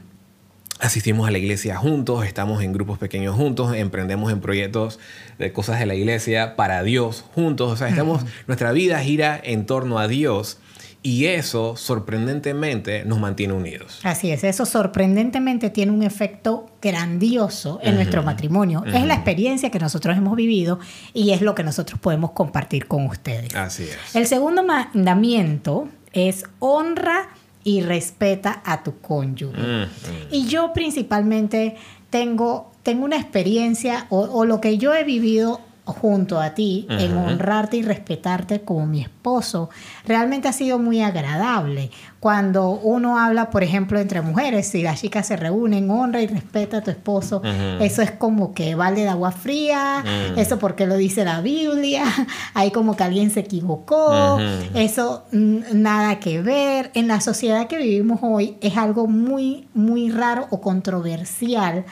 asistimos 0.80 1.27
a 1.27 1.31
la 1.31 1.38
iglesia 1.38 1.77
juntos, 1.77 2.25
estamos 2.25 2.62
en 2.63 2.74
grupos 2.74 2.98
pequeños 2.98 3.36
juntos, 3.36 3.75
emprendemos 3.75 4.31
en 4.31 4.42
proyectos 4.42 5.00
de 5.39 5.54
cosas 5.54 5.80
de 5.80 5.86
la 5.86 5.95
iglesia 5.95 6.56
para 6.56 6.83
Dios 6.83 7.25
juntos, 7.33 7.72
o 7.72 7.77
sea, 7.77 7.88
estamos, 7.88 8.24
nuestra 8.48 8.72
vida 8.72 9.00
gira 9.00 9.39
en 9.44 9.66
torno 9.66 10.00
a 10.00 10.07
Dios. 10.07 10.60
Y 11.01 11.25
eso 11.25 11.75
sorprendentemente 11.77 13.06
nos 13.06 13.19
mantiene 13.19 13.54
unidos. 13.54 14.00
Así 14.01 14.31
es, 14.31 14.44
eso 14.44 14.66
sorprendentemente 14.66 15.69
tiene 15.69 15.92
un 15.92 16.01
efecto 16.01 16.66
grandioso 16.81 17.80
en 17.83 17.94
nuestro 17.94 18.24
matrimonio. 18.24 18.83
Es 18.88 19.06
la 19.06 19.13
experiencia 19.13 19.69
que 19.69 19.77
nosotros 19.77 20.18
hemos 20.18 20.36
vivido 20.36 20.80
y 21.13 21.30
es 21.30 21.44
lo 21.44 21.54
que 21.54 21.63
nosotros 21.63 22.00
podemos 22.00 22.31
compartir 22.31 22.88
con 22.88 23.06
ustedes. 23.06 23.54
Así 23.54 23.83
es. 23.83 24.16
El 24.16 24.25
segundo 24.25 24.63
mandamiento 24.63 25.89
es 26.12 26.44
honra 26.58 27.29
y 27.65 27.81
respeta 27.81 28.62
a 28.63 28.84
tu 28.84 29.01
cónyuge. 29.01 29.57
Mm, 29.57 29.81
mm. 29.81 29.88
Y 30.31 30.45
yo 30.45 30.72
principalmente 30.72 31.75
tengo, 32.10 32.72
tengo 32.84 33.03
una 33.03 33.17
experiencia 33.17 34.05
o, 34.10 34.19
o, 34.19 34.45
lo 34.45 34.62
que 34.62 34.77
yo 34.77 34.93
he 34.93 35.03
vivido 35.03 35.60
junto 35.86 36.39
a 36.42 36.56
ti 36.56 36.88
en 36.89 37.15
honrarte 37.15 37.77
y 37.77 37.84
respetarte 37.84 38.62
como 38.62 38.88
mi 38.88 39.01
esposo, 39.01 39.70
realmente 40.06 40.48
ha 40.48 40.54
sido 40.54 40.80
muy 40.80 41.01
agradable. 41.01 41.92
Cuando 42.20 42.72
uno 42.72 43.20
habla, 43.20 43.51
por 43.51 43.62
ejemplo, 43.62 44.00
entre 44.00 44.22
mujeres, 44.22 44.68
si 44.68 44.82
las 44.82 45.01
chicas 45.01 45.27
se 45.27 45.38
reúnen, 45.38 45.92
honra 45.92 46.22
y 46.22 46.27
respeta 46.27 46.77
a 46.77 46.82
tu 46.82 46.89
esposo, 46.89 47.44
eso 47.80 48.01
es 48.01 48.10
como 48.10 48.54
que 48.56 48.74
vale 48.74 49.01
de 49.01 49.10
agua 49.10 49.32
fría, 49.32 50.04
eso 50.36 50.58
porque 50.58 50.88
lo 50.88 50.98
dice 50.98 51.24
la 51.24 51.42
Biblia, 51.42 52.04
hay 52.56 52.72
como 52.72 52.96
que 52.96 53.04
alguien 53.04 53.30
se 53.30 53.42
equivocó, 53.42 54.39
eso 54.74 55.25
nada 55.32 56.20
que 56.20 56.42
ver. 56.42 56.89
En 56.96 57.08
la 57.08 57.22
sociedad 57.22 57.68
que 57.68 57.77
vivimos 57.77 58.20
hoy 58.24 58.58
es 58.62 58.75
algo 58.75 59.06
muy, 59.06 59.68
muy 59.75 60.10
raro 60.10 60.48
o 60.50 60.62
controversial 60.62 61.86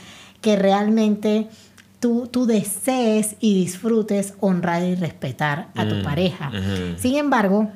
que 0.44 0.58
realmente 0.58 1.48
tú, 2.32 2.46
desees 2.46 3.36
y 3.40 3.56
disfrutes 3.56 4.34
honrar 4.40 4.84
y 4.84 4.96
respetar 4.96 5.70
a 5.76 5.88
tu 5.88 5.96
mm, 5.96 6.04
pareja. 6.04 6.52
Sin 6.98 7.16
embargo, 7.16 7.72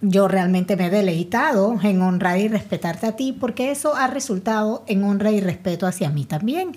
yo 0.00 0.28
realmente 0.28 0.76
me 0.76 0.86
he 0.86 0.90
deleitado 0.90 1.78
en 1.82 2.02
honrar 2.02 2.38
y 2.38 2.48
respetarte 2.48 3.06
a 3.06 3.16
ti 3.16 3.32
porque 3.38 3.70
eso 3.70 3.94
ha 3.94 4.08
resultado 4.08 4.84
en 4.86 5.04
honra 5.04 5.30
y 5.30 5.40
respeto 5.40 5.86
hacia 5.86 6.10
mí 6.10 6.24
también. 6.24 6.72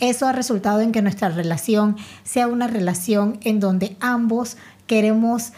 Eso 0.00 0.26
ha 0.26 0.32
resultado 0.32 0.80
en 0.80 0.92
que 0.92 1.02
nuestra 1.02 1.28
relación 1.28 1.96
sea 2.22 2.46
una 2.46 2.66
relación 2.66 3.38
en 3.42 3.58
donde 3.60 3.96
ambos 4.00 4.56
queremos 4.86 5.52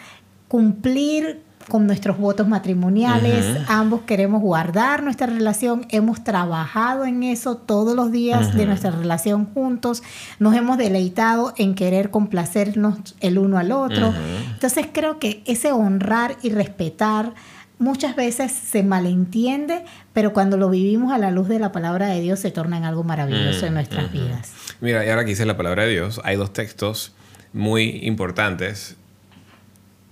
cumplir 0.49 1.43
con 1.69 1.87
nuestros 1.87 2.19
votos 2.19 2.47
matrimoniales, 2.47 3.45
ambos 3.69 4.03
queremos 4.03 4.41
guardar 4.41 5.03
nuestra 5.03 5.27
relación, 5.27 5.87
hemos 5.91 6.23
trabajado 6.23 7.05
en 7.05 7.23
eso 7.23 7.57
todos 7.57 7.97
los 7.97 8.13
días 8.13 8.55
de 8.55 8.67
nuestra 8.67 8.93
relación 8.93 9.47
juntos, 9.47 10.03
nos 10.39 10.55
hemos 10.55 10.79
deleitado 10.79 11.55
en 11.57 11.75
querer 11.75 12.11
complacernos 12.11 13.17
el 13.21 13.39
uno 13.39 13.59
al 13.59 13.73
otro. 13.73 14.15
Entonces 14.53 14.87
creo 14.93 15.19
que 15.19 15.43
ese 15.47 15.73
honrar 15.73 16.37
y 16.43 16.51
respetar 16.51 17.35
muchas 17.79 18.17
veces 18.17 18.53
se 18.53 18.83
malentiende, 18.83 19.85
pero 20.13 20.33
cuando 20.33 20.57
lo 20.57 20.71
vivimos 20.71 21.13
a 21.13 21.19
la 21.19 21.31
luz 21.31 21.49
de 21.49 21.59
la 21.59 21.73
palabra 21.73 22.07
de 22.07 22.21
Dios 22.21 22.39
se 22.41 22.51
torna 22.51 22.79
en 22.79 22.85
algo 22.85 23.03
maravilloso 23.05 23.67
en 23.67 23.75
nuestras 23.75 24.11
vidas. 24.13 24.53
Mira, 24.81 25.05
y 25.05 25.11
ahora 25.11 25.25
que 25.25 25.31
dice 25.31 25.45
la 25.47 25.57
palabra 25.57 25.85
de 25.85 25.91
Dios, 25.91 26.21
hay 26.25 26.37
dos 26.37 26.53
textos 26.53 27.15
muy 27.53 28.01
importantes 28.03 28.97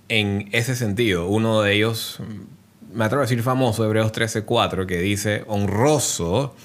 en 0.09 0.49
ese 0.51 0.75
sentido. 0.75 1.27
Uno 1.27 1.61
de 1.61 1.73
ellos, 1.73 2.19
me 2.93 3.05
atrevo 3.05 3.21
a 3.21 3.25
decir 3.25 3.41
famoso, 3.41 3.83
Hebreos 3.85 4.11
13:4, 4.11 4.85
que 4.85 4.99
dice, 4.99 5.43
honroso, 5.47 6.55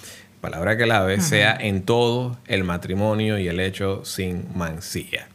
palabra 0.40 0.76
clave, 0.76 1.20
sea 1.20 1.56
en 1.58 1.82
todo 1.82 2.38
el 2.46 2.64
matrimonio 2.64 3.38
y 3.38 3.48
el 3.48 3.60
hecho 3.60 4.04
sin 4.04 4.46
mancilla. 4.54 5.28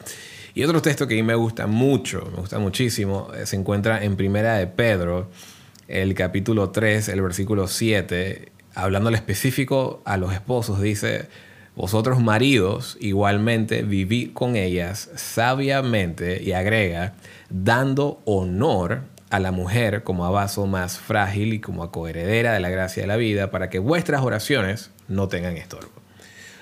Y 0.54 0.64
otro 0.64 0.80
texto 0.80 1.06
que 1.06 1.14
a 1.14 1.16
mí 1.16 1.22
me 1.22 1.34
gusta 1.34 1.66
mucho, 1.66 2.28
me 2.30 2.38
gusta 2.38 2.58
muchísimo, 2.58 3.30
eh, 3.36 3.44
se 3.44 3.56
encuentra 3.56 4.02
en 4.02 4.16
Primera 4.16 4.54
de 4.56 4.66
Pedro, 4.66 5.28
el 5.86 6.14
capítulo 6.14 6.70
3, 6.70 7.08
el 7.08 7.20
versículo 7.20 7.68
7, 7.68 8.52
hablando 8.74 9.08
al 9.08 9.14
específico 9.14 10.00
a 10.04 10.16
los 10.16 10.32
esposos, 10.32 10.80
dice, 10.80 11.28
vosotros 11.76 12.20
maridos 12.20 12.96
igualmente 13.00 13.82
vivid 13.82 14.32
con 14.32 14.56
ellas 14.56 15.10
sabiamente 15.14 16.42
y 16.42 16.52
agrega, 16.52 17.12
dando 17.50 18.20
honor 18.24 19.02
a 19.30 19.38
la 19.40 19.52
mujer 19.52 20.02
como 20.02 20.24
a 20.24 20.30
vaso 20.30 20.66
más 20.66 20.98
frágil 20.98 21.52
y 21.52 21.60
como 21.60 21.82
a 21.82 21.92
coheredera 21.92 22.54
de 22.54 22.60
la 22.60 22.70
gracia 22.70 23.02
de 23.02 23.06
la 23.06 23.16
vida, 23.16 23.50
para 23.50 23.68
que 23.68 23.78
vuestras 23.78 24.22
oraciones 24.22 24.90
no 25.08 25.28
tengan 25.28 25.56
estorbo. 25.56 25.90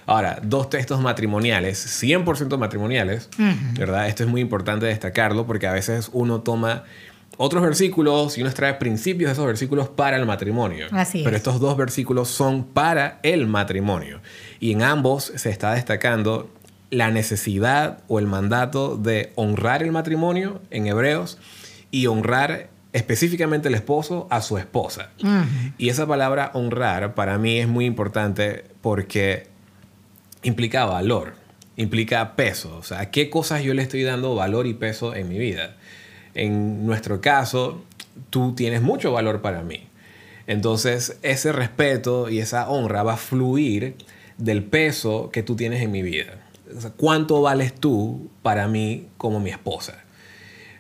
Ahora, 0.07 0.39
dos 0.43 0.69
textos 0.69 1.01
matrimoniales, 1.01 2.03
100% 2.03 2.59
matrimoniales, 2.59 3.31
¿verdad? 3.79 4.09
Esto 4.09 4.25
es 4.25 4.29
muy 4.29 4.41
importante 4.43 4.85
destacarlo 4.85 5.47
porque 5.47 5.67
a 5.67 5.73
veces 5.73 6.11
uno 6.13 6.41
toma 6.43 6.85
otros 7.37 7.63
versículos 7.63 8.37
y 8.37 8.43
uno 8.43 8.51
extrae 8.51 8.75
principios 8.75 9.29
de 9.29 9.33
esos 9.33 9.47
versículos 9.47 9.89
para 9.89 10.17
el 10.17 10.27
matrimonio. 10.27 10.87
Así 10.93 11.23
Pero 11.25 11.37
es. 11.37 11.41
estos 11.41 11.59
dos 11.59 11.77
versículos 11.77 12.29
son 12.29 12.65
para 12.65 13.19
el 13.23 13.47
matrimonio. 13.47 14.21
Y 14.61 14.73
en 14.73 14.83
ambos 14.83 15.33
se 15.37 15.51
está 15.51 15.75
destacando 15.75 16.51
la 16.91 17.11
necesidad 17.11 17.99
o 18.09 18.19
el 18.19 18.27
mandato 18.27 18.97
de 18.97 19.33
honrar 19.35 19.83
el 19.83 19.93
matrimonio 19.93 20.61
en 20.71 20.87
Hebreos 20.87 21.39
y 21.91 22.07
honrar 22.07 22.69
específicamente 22.93 23.69
el 23.69 23.75
esposo 23.75 24.29
a 24.31 24.41
su 24.41 24.57
esposa. 24.57 25.11
Y 25.79 25.89
esa 25.89 26.07
palabra 26.07 26.53
honrar 26.55 27.15
para 27.15 27.39
mí 27.39 27.59
es 27.59 27.67
muy 27.67 27.87
importante 27.87 28.65
porque 28.81 29.49
implica 30.43 30.85
valor, 30.85 31.35
implica 31.77 32.37
peso. 32.37 32.77
O 32.79 32.83
sea, 32.85 33.01
¿a 33.01 33.11
qué 33.11 33.31
cosas 33.31 33.63
yo 33.63 33.75
le 33.75 33.83
estoy 33.83 34.05
dando 34.05 34.35
valor 34.37 34.67
y 34.67 34.75
peso 34.75 35.15
en 35.15 35.29
mi 35.29 35.39
vida? 35.39 35.77
En 36.35 36.87
nuestro 36.87 37.21
caso, 37.21 37.83
tú 38.31 38.55
tienes 38.55 38.83
mucho 38.83 39.11
valor 39.13 39.41
para 39.41 39.63
mí. 39.63 39.89
Entonces, 40.47 41.19
ese 41.23 41.53
respeto 41.53 42.29
y 42.29 42.39
esa 42.39 42.69
honra 42.69 43.03
va 43.03 43.15
a 43.15 43.17
fluir 43.17 43.97
del 44.39 44.65
peso 44.65 45.31
que 45.31 45.43
tú 45.43 45.57
tienes 45.57 45.83
en 45.83 45.91
mi 45.91 46.03
vida. 46.03 46.41
¿Cuánto 46.97 47.43
vales 47.43 47.75
tú 47.75 48.31
para 48.43 48.67
mí 48.69 49.09
como 49.17 49.41
mi 49.41 49.51
esposa? 49.51 49.99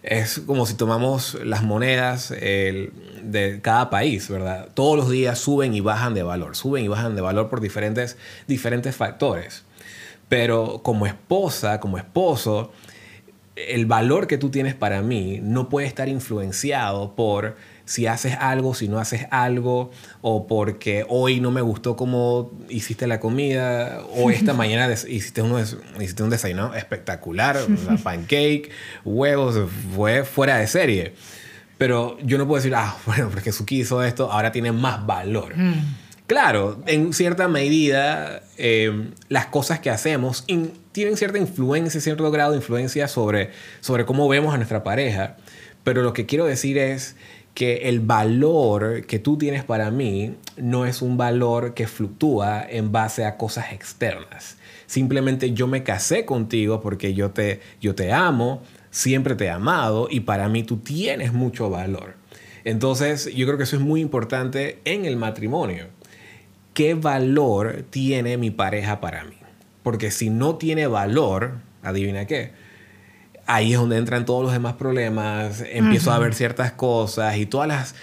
Es 0.03 0.41
como 0.41 0.67
si 0.67 0.75
tomamos 0.75 1.39
las 1.45 1.63
monedas 1.63 2.31
de 2.31 3.61
cada 3.63 3.89
país, 3.91 4.29
¿verdad? 4.29 4.69
Todos 4.75 4.97
los 4.97 5.11
días 5.11 5.39
suben 5.39 5.75
y 5.75 5.81
bajan 5.81 6.15
de 6.15 6.23
valor, 6.23 6.57
suben 6.57 6.85
y 6.85 6.89
bajan 6.89 7.17
de 7.17 7.23
valor 7.23 7.49
por 7.49 7.61
diferentes, 7.61 8.19
diferentes 8.47 8.95
factores. 8.95 9.65
Pero 10.29 10.81
como 10.83 11.07
esposa, 11.07 11.81
como 11.81 11.97
esposo, 11.97 12.73
el 13.57 13.87
valor 13.87 14.27
que 14.27 14.37
tú 14.37 14.51
tienes 14.51 14.75
para 14.75 15.01
mí 15.01 15.39
no 15.43 15.69
puede 15.69 15.87
estar 15.87 16.09
influenciado 16.09 17.15
por 17.15 17.57
si 17.87 18.07
haces 18.07 18.35
algo, 18.41 18.75
si 18.75 18.89
no 18.89 18.99
haces 18.99 19.27
algo, 19.31 19.91
o 20.23 20.47
porque 20.47 21.05
hoy 21.09 21.41
no 21.41 21.51
me 21.51 21.61
gustó 21.61 21.97
cómo 21.97 22.51
hiciste 22.69 23.07
la 23.07 23.21
comida, 23.21 24.01
o 24.17 24.31
esta 24.31 24.55
mañana 24.55 24.93
hiciste, 24.93 25.43
uno 25.43 25.61
hiciste 25.61 26.23
un 26.23 26.31
desayuno 26.31 26.75
espectacular, 26.75 27.59
pancake, 28.03 28.71
huevos, 29.05 29.59
fue 29.95 30.25
fuera 30.25 30.57
de 30.59 30.67
serie. 30.67 31.13
Pero 31.77 32.17
yo 32.23 32.39
no 32.39 32.47
puedo 32.47 32.63
decir, 32.63 32.75
ah, 32.77 32.97
bueno, 33.07 33.29
porque 33.31 33.53
Suki 33.53 33.81
hizo 33.81 34.03
esto, 34.03 34.31
ahora 34.33 34.53
tiene 34.53 34.73
más 34.73 35.05
valor. 35.05 35.53
Claro, 36.27 36.81
en 36.87 37.13
cierta 37.13 37.49
medida, 37.49 38.43
eh, 38.57 39.11
las 39.29 39.47
cosas 39.47 39.81
que 39.81 39.91
hacemos 39.91 40.45
in- 40.47 40.73
tienen 40.93 41.19
cierta 41.19 41.37
influencia, 41.39 42.01
cierto 42.01 42.31
grado 42.31 42.53
de 42.53 42.59
influencia 42.59 43.09
sobre, 43.09 43.51
sobre 43.81 44.07
cómo 44.07 44.27
vemos 44.27 44.55
a 44.55 44.57
nuestra 44.57 44.83
pareja. 44.83 45.37
Pero 45.83 46.01
lo 46.03 46.15
que 46.15 46.25
quiero 46.25 46.47
decir 46.47 46.79
es 46.79 47.17
que 47.55 47.89
el 47.89 48.01
valor 48.01 49.07
que 49.07 49.21
tú 49.21 49.39
tienes 49.39 49.65
para 49.65 49.91
mí 49.91 50.35
no 50.57 50.87
es 50.87 51.03
un 51.03 51.17
valor 51.17 51.73
que 51.73 51.87
fluctúa 51.87 52.67
en 52.69 52.91
base 52.91 53.25
a 53.25 53.37
cosas 53.37 53.73
externas. 53.73 54.59
Simplemente 54.87 55.53
yo 55.53 55.67
me 55.67 55.85
casé 55.85 56.25
contigo 56.25 56.81
porque 56.81 57.15
yo 57.15 57.31
te, 57.31 57.61
yo 57.81 57.95
te 57.95 58.13
amo, 58.13 58.63
siempre 58.91 59.37
te 59.37 59.45
he 59.45 59.51
amado 59.51 60.09
y 60.11 60.21
para 60.21 60.49
mí 60.49 60.65
tú 60.65 60.79
tienes 60.79 61.33
mucho 61.33 61.71
valor. 61.71 62.15
Entonces 62.65 63.33
yo 63.35 63.47
creo 63.47 63.57
que 63.57 63.65
eso 63.65 63.77
es 63.77 63.83
muy 63.83 64.01
importante 64.01 64.81
en 64.85 65.05
el 65.05 65.17
matrimonio 65.17 65.87
qué 66.75 66.95
valor 66.95 67.85
tiene 67.89 68.37
mi 68.37 68.51
pareja 68.51 69.01
para 69.01 69.25
mí. 69.25 69.37
Porque 69.83 70.11
si 70.11 70.29
no 70.29 70.57
tiene 70.57 70.87
valor, 70.87 71.59
adivina 71.83 72.27
qué, 72.27 72.51
ahí 73.47 73.73
es 73.73 73.79
donde 73.79 73.97
entran 73.97 74.25
todos 74.25 74.43
los 74.43 74.53
demás 74.53 74.75
problemas, 74.75 75.63
empiezo 75.67 76.13
a 76.13 76.19
ver 76.19 76.35
ciertas 76.35 76.73
cosas 76.73 77.37
y 77.37 77.47
todas 77.47 77.69
las 77.69 77.95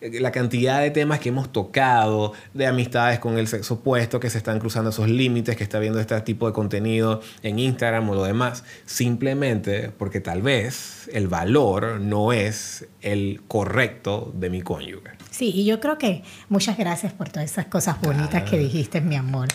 la 0.00 0.30
cantidad 0.32 0.80
de 0.80 0.90
temas 0.90 1.20
que 1.20 1.30
hemos 1.30 1.52
tocado, 1.52 2.32
de 2.54 2.66
amistades 2.66 3.18
con 3.18 3.38
el 3.38 3.48
sexo 3.48 3.74
opuesto, 3.74 4.20
que 4.20 4.30
se 4.30 4.38
están 4.38 4.58
cruzando 4.58 4.90
esos 4.90 5.08
límites, 5.08 5.56
que 5.56 5.64
está 5.64 5.78
viendo 5.78 6.00
este 6.00 6.20
tipo 6.20 6.46
de 6.46 6.52
contenido 6.52 7.20
en 7.42 7.58
Instagram 7.58 8.08
o 8.10 8.14
lo 8.14 8.24
demás, 8.24 8.64
simplemente 8.84 9.90
porque 9.90 10.20
tal 10.20 10.42
vez 10.42 11.08
el 11.12 11.28
valor 11.28 12.00
no 12.00 12.32
es 12.32 12.86
el 13.00 13.42
correcto 13.48 14.32
de 14.34 14.50
mi 14.50 14.62
cónyuge. 14.62 15.10
Sí, 15.30 15.52
y 15.54 15.64
yo 15.64 15.80
creo 15.80 15.98
que 15.98 16.22
muchas 16.48 16.76
gracias 16.78 17.12
por 17.12 17.28
todas 17.28 17.50
esas 17.50 17.66
cosas 17.66 18.00
bonitas 18.00 18.42
que 18.48 18.58
dijiste, 18.58 19.00
mi 19.00 19.16
amor. 19.16 19.48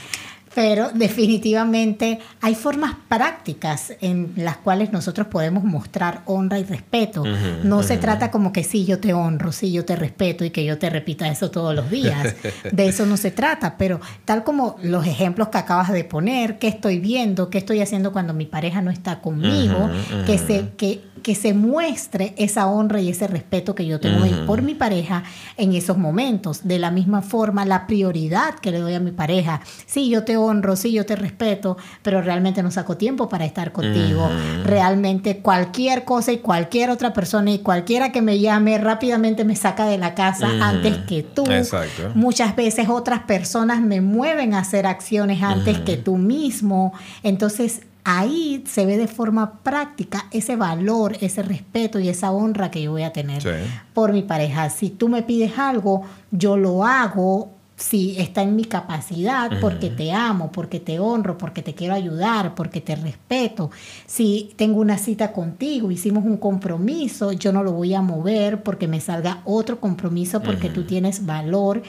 Pero 0.53 0.89
definitivamente 0.93 2.19
hay 2.41 2.55
formas 2.55 2.95
prácticas 3.07 3.93
en 4.01 4.33
las 4.35 4.57
cuales 4.57 4.91
nosotros 4.91 5.27
podemos 5.27 5.63
mostrar 5.63 6.21
honra 6.25 6.59
y 6.59 6.63
respeto. 6.63 7.23
no 7.63 7.83
se 7.83 7.97
trata 7.97 8.31
como 8.31 8.51
que 8.51 8.63
sí, 8.63 8.85
yo 8.85 8.99
te 8.99 9.13
honro, 9.13 9.51
sí, 9.51 9.71
yo 9.71 9.85
te 9.85 9.95
respeto 9.95 10.43
y 10.43 10.49
que 10.49 10.65
yo 10.65 10.77
te 10.77 10.89
repita 10.89 11.27
eso 11.29 11.51
todos 11.51 11.73
los 11.73 11.89
días. 11.89 12.35
De 12.71 12.87
eso 12.87 13.05
no 13.05 13.17
se 13.17 13.31
trata, 13.31 13.77
pero 13.77 13.99
tal 14.25 14.43
como 14.43 14.75
los 14.83 15.07
ejemplos 15.07 15.47
que 15.49 15.57
acabas 15.57 15.91
de 15.91 16.03
poner, 16.03 16.59
qué 16.59 16.67
estoy 16.67 16.99
viendo, 16.99 17.49
qué 17.49 17.57
estoy 17.57 17.81
haciendo 17.81 18.11
cuando 18.11 18.33
mi 18.33 18.45
pareja 18.45 18.81
no 18.81 18.91
está 18.91 19.21
conmigo, 19.21 19.85
Ujú, 19.85 20.25
que, 20.25 20.35
ujú. 20.35 20.47
se, 20.47 20.69
que, 20.75 21.01
que 21.23 21.35
se 21.35 21.53
muestre 21.53 22.33
esa 22.37 22.67
honra 22.67 22.99
y 22.99 23.09
ese 23.09 23.27
respeto 23.27 23.75
que 23.75 23.85
yo 23.85 23.99
tengo 23.99 24.25
por 24.45 24.61
mi 24.61 24.75
pareja 24.75 25.23
en 25.57 25.73
esos 25.73 25.97
momentos. 25.97 26.67
De 26.67 26.79
la 26.79 26.91
misma 26.91 27.21
forma, 27.21 27.65
la 27.65 27.87
prioridad 27.87 28.55
que 28.55 28.71
le 28.71 28.79
doy 28.79 28.93
a 28.95 28.99
mi 28.99 29.11
pareja. 29.11 29.61
Sí, 29.85 30.09
yo 30.09 30.23
te 30.23 30.37
honro, 30.41 30.75
sí, 30.75 30.91
yo 30.91 31.05
te 31.05 31.15
respeto, 31.15 31.77
pero 32.01 32.21
realmente 32.21 32.61
no 32.63 32.71
saco 32.71 32.97
tiempo 32.97 33.29
para 33.29 33.45
estar 33.45 33.71
contigo. 33.71 34.25
Ujú. 34.25 34.63
Realmente 34.65 35.37
cualquier 35.39 36.03
cosa 36.05 36.31
y 36.31 36.37
cualquier 36.39 36.89
otra 36.89 37.13
persona 37.13 37.51
y 37.51 37.59
cualquiera 37.59 38.11
que 38.11 38.21
me 38.21 38.39
llame 38.39 38.77
rápidamente 38.77 39.43
me 39.45 39.55
saca 39.55 39.85
de 39.85 39.97
la 39.97 40.13
casa 40.15 40.47
Ujú. 40.47 40.63
antes 40.63 40.97
que 41.07 41.23
tú. 41.23 41.43
Exacto. 41.49 42.11
Muchas 42.15 42.55
veces 42.55 42.89
otras 42.89 43.21
personas 43.23 43.81
me 43.81 44.01
mueven 44.01 44.53
a 44.53 44.59
hacer 44.59 44.85
acciones 44.85 45.41
antes 45.43 45.77
Ujú. 45.77 45.85
que 45.85 45.97
tú 45.97 46.17
mismo. 46.17 46.93
Entonces 47.23 47.81
ahí 48.03 48.63
se 48.67 48.85
ve 48.87 48.97
de 48.97 49.07
forma 49.07 49.59
práctica 49.61 50.25
ese 50.31 50.55
valor, 50.55 51.15
ese 51.21 51.43
respeto 51.43 51.99
y 51.99 52.09
esa 52.09 52.31
honra 52.31 52.71
que 52.71 52.81
yo 52.81 52.91
voy 52.91 53.03
a 53.03 53.13
tener 53.13 53.43
Sí. 53.43 53.49
por 53.93 54.11
mi 54.11 54.23
pareja. 54.23 54.69
Si 54.71 54.89
tú 54.89 55.07
me 55.07 55.21
pides 55.21 55.59
algo, 55.59 56.01
yo 56.31 56.57
lo 56.57 56.83
hago. 56.83 57.51
Si 57.81 58.15
está 58.19 58.43
en 58.43 58.55
mi 58.55 58.65
capacidad, 58.65 59.59
porque 59.59 59.89
te 59.89 60.11
amo, 60.11 60.51
porque 60.51 60.79
te 60.79 60.99
honro, 60.99 61.37
porque 61.37 61.63
te 61.63 61.73
quiero 61.73 61.95
ayudar, 61.95 62.53
porque 62.53 62.79
te 62.79 62.95
respeto. 62.95 63.71
Si 64.05 64.51
tengo 64.55 64.79
una 64.79 64.99
cita 64.99 65.33
contigo, 65.33 65.89
hicimos 65.89 66.23
un 66.23 66.37
compromiso, 66.37 67.31
yo 67.31 67.51
no 67.51 67.63
lo 67.63 67.71
voy 67.71 67.95
a 67.95 68.01
mover 68.01 68.61
porque 68.61 68.87
me 68.87 69.01
salga 69.01 69.41
otro 69.45 69.79
compromiso, 69.79 70.41
porque 70.43 70.69
tú 70.69 70.83
tienes 70.83 71.25
valor 71.25 71.81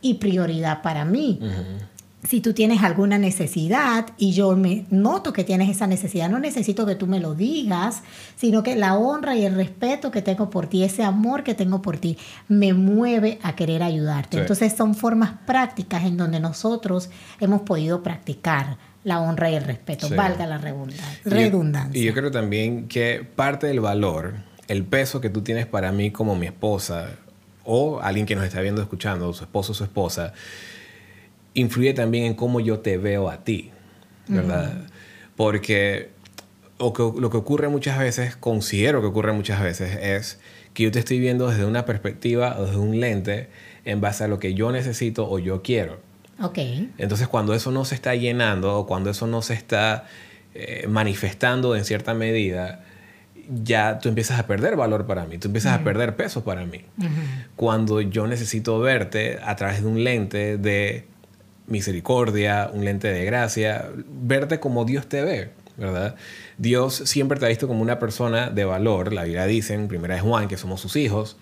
y 0.00 0.14
prioridad 0.14 0.82
para 0.82 1.04
mí 1.04 1.40
si 2.28 2.40
tú 2.42 2.52
tienes 2.52 2.82
alguna 2.82 3.16
necesidad 3.18 4.06
y 4.18 4.32
yo 4.32 4.54
me 4.54 4.84
noto 4.90 5.32
que 5.32 5.42
tienes 5.42 5.70
esa 5.70 5.86
necesidad, 5.86 6.28
no 6.28 6.38
necesito 6.38 6.84
que 6.84 6.94
tú 6.94 7.06
me 7.06 7.18
lo 7.18 7.34
digas, 7.34 8.02
sino 8.36 8.62
que 8.62 8.76
la 8.76 8.96
honra 8.96 9.36
y 9.36 9.44
el 9.46 9.54
respeto 9.54 10.10
que 10.10 10.20
tengo 10.20 10.50
por 10.50 10.66
ti, 10.66 10.84
ese 10.84 11.02
amor 11.02 11.42
que 11.44 11.54
tengo 11.54 11.80
por 11.80 11.96
ti, 11.96 12.18
me 12.48 12.74
mueve 12.74 13.38
a 13.42 13.56
querer 13.56 13.82
ayudarte. 13.82 14.36
Sí. 14.36 14.40
Entonces 14.42 14.74
son 14.76 14.94
formas 14.94 15.32
prácticas 15.46 16.04
en 16.04 16.16
donde 16.18 16.40
nosotros 16.40 17.08
hemos 17.40 17.62
podido 17.62 18.02
practicar 18.02 18.76
la 19.02 19.18
honra 19.20 19.50
y 19.50 19.54
el 19.54 19.64
respeto, 19.64 20.08
Sí. 20.08 20.14
valga 20.14 20.46
la 20.46 20.58
redundancia. 20.58 21.20
Y 21.24 21.30
yo- 21.30 21.30
redundancia. 21.30 22.00
Y 22.02 22.04
yo 22.04 22.12
creo 22.12 22.30
también 22.30 22.86
que 22.86 23.26
parte 23.34 23.66
del 23.66 23.80
valor, 23.80 24.34
el 24.68 24.84
peso 24.84 25.22
que 25.22 25.30
tú 25.30 25.40
tienes 25.40 25.64
para 25.66 25.90
mí 25.90 26.10
como 26.10 26.36
mi 26.36 26.46
esposa, 26.46 27.12
o 27.64 28.00
alguien 28.02 28.26
que 28.26 28.34
nos 28.36 28.44
está 28.44 28.60
viendo, 28.60 28.82
escuchando, 28.82 29.32
su 29.32 29.44
esposo 29.44 29.72
o 29.72 29.74
su 29.74 29.84
esposa, 29.84 30.32
influye 31.54 31.94
también 31.94 32.24
en 32.24 32.34
cómo 32.34 32.60
yo 32.60 32.80
te 32.80 32.98
veo 32.98 33.28
a 33.30 33.44
ti, 33.44 33.70
¿verdad? 34.28 34.86
Porque 35.36 36.10
o 36.78 36.92
que, 36.92 37.02
lo 37.20 37.30
que 37.30 37.36
ocurre 37.36 37.68
muchas 37.68 37.98
veces, 37.98 38.36
considero 38.36 39.00
que 39.00 39.06
ocurre 39.08 39.32
muchas 39.32 39.62
veces, 39.62 39.98
es 40.00 40.40
que 40.72 40.84
yo 40.84 40.90
te 40.90 40.98
estoy 40.98 41.18
viendo 41.18 41.48
desde 41.48 41.64
una 41.64 41.84
perspectiva 41.84 42.56
o 42.58 42.64
desde 42.64 42.78
un 42.78 43.00
lente 43.00 43.48
en 43.84 44.00
base 44.00 44.24
a 44.24 44.28
lo 44.28 44.38
que 44.38 44.54
yo 44.54 44.72
necesito 44.72 45.28
o 45.28 45.38
yo 45.38 45.62
quiero. 45.62 45.98
Ok. 46.40 46.58
Entonces, 46.96 47.28
cuando 47.28 47.54
eso 47.54 47.70
no 47.70 47.84
se 47.84 47.94
está 47.94 48.14
llenando 48.14 48.78
o 48.78 48.86
cuando 48.86 49.10
eso 49.10 49.26
no 49.26 49.42
se 49.42 49.54
está 49.54 50.06
eh, 50.54 50.86
manifestando 50.88 51.76
en 51.76 51.84
cierta 51.84 52.14
medida, 52.14 52.84
ya 53.62 53.98
tú 53.98 54.08
empiezas 54.08 54.38
a 54.38 54.46
perder 54.46 54.76
valor 54.76 55.06
para 55.06 55.26
mí, 55.26 55.36
tú 55.38 55.48
empiezas 55.48 55.78
a 55.78 55.84
perder 55.84 56.16
peso 56.16 56.44
para 56.44 56.64
mí. 56.64 56.82
Cuando 57.56 58.00
yo 58.00 58.26
necesito 58.26 58.78
verte 58.78 59.38
a 59.42 59.56
través 59.56 59.82
de 59.82 59.88
un 59.88 60.04
lente 60.04 60.56
de 60.56 61.04
misericordia, 61.70 62.70
un 62.72 62.84
lente 62.84 63.08
de 63.08 63.24
gracia, 63.24 63.88
verte 64.06 64.60
como 64.60 64.84
Dios 64.84 65.08
te 65.08 65.22
ve, 65.22 65.50
¿verdad? 65.76 66.16
Dios 66.58 66.94
siempre 67.06 67.38
te 67.38 67.46
ha 67.46 67.48
visto 67.48 67.68
como 67.68 67.80
una 67.80 67.98
persona 67.98 68.50
de 68.50 68.64
valor, 68.64 69.12
la 69.12 69.24
Biblia 69.24 69.46
dice 69.46 69.74
en 69.74 69.88
primera 69.88 70.16
de 70.16 70.20
Juan 70.20 70.48
que 70.48 70.56
somos 70.56 70.80
sus 70.80 70.96
hijos, 70.96 71.36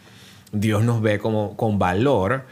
Dios 0.52 0.84
nos 0.84 1.02
ve 1.02 1.18
como 1.18 1.56
con 1.56 1.78
valor 1.78 2.44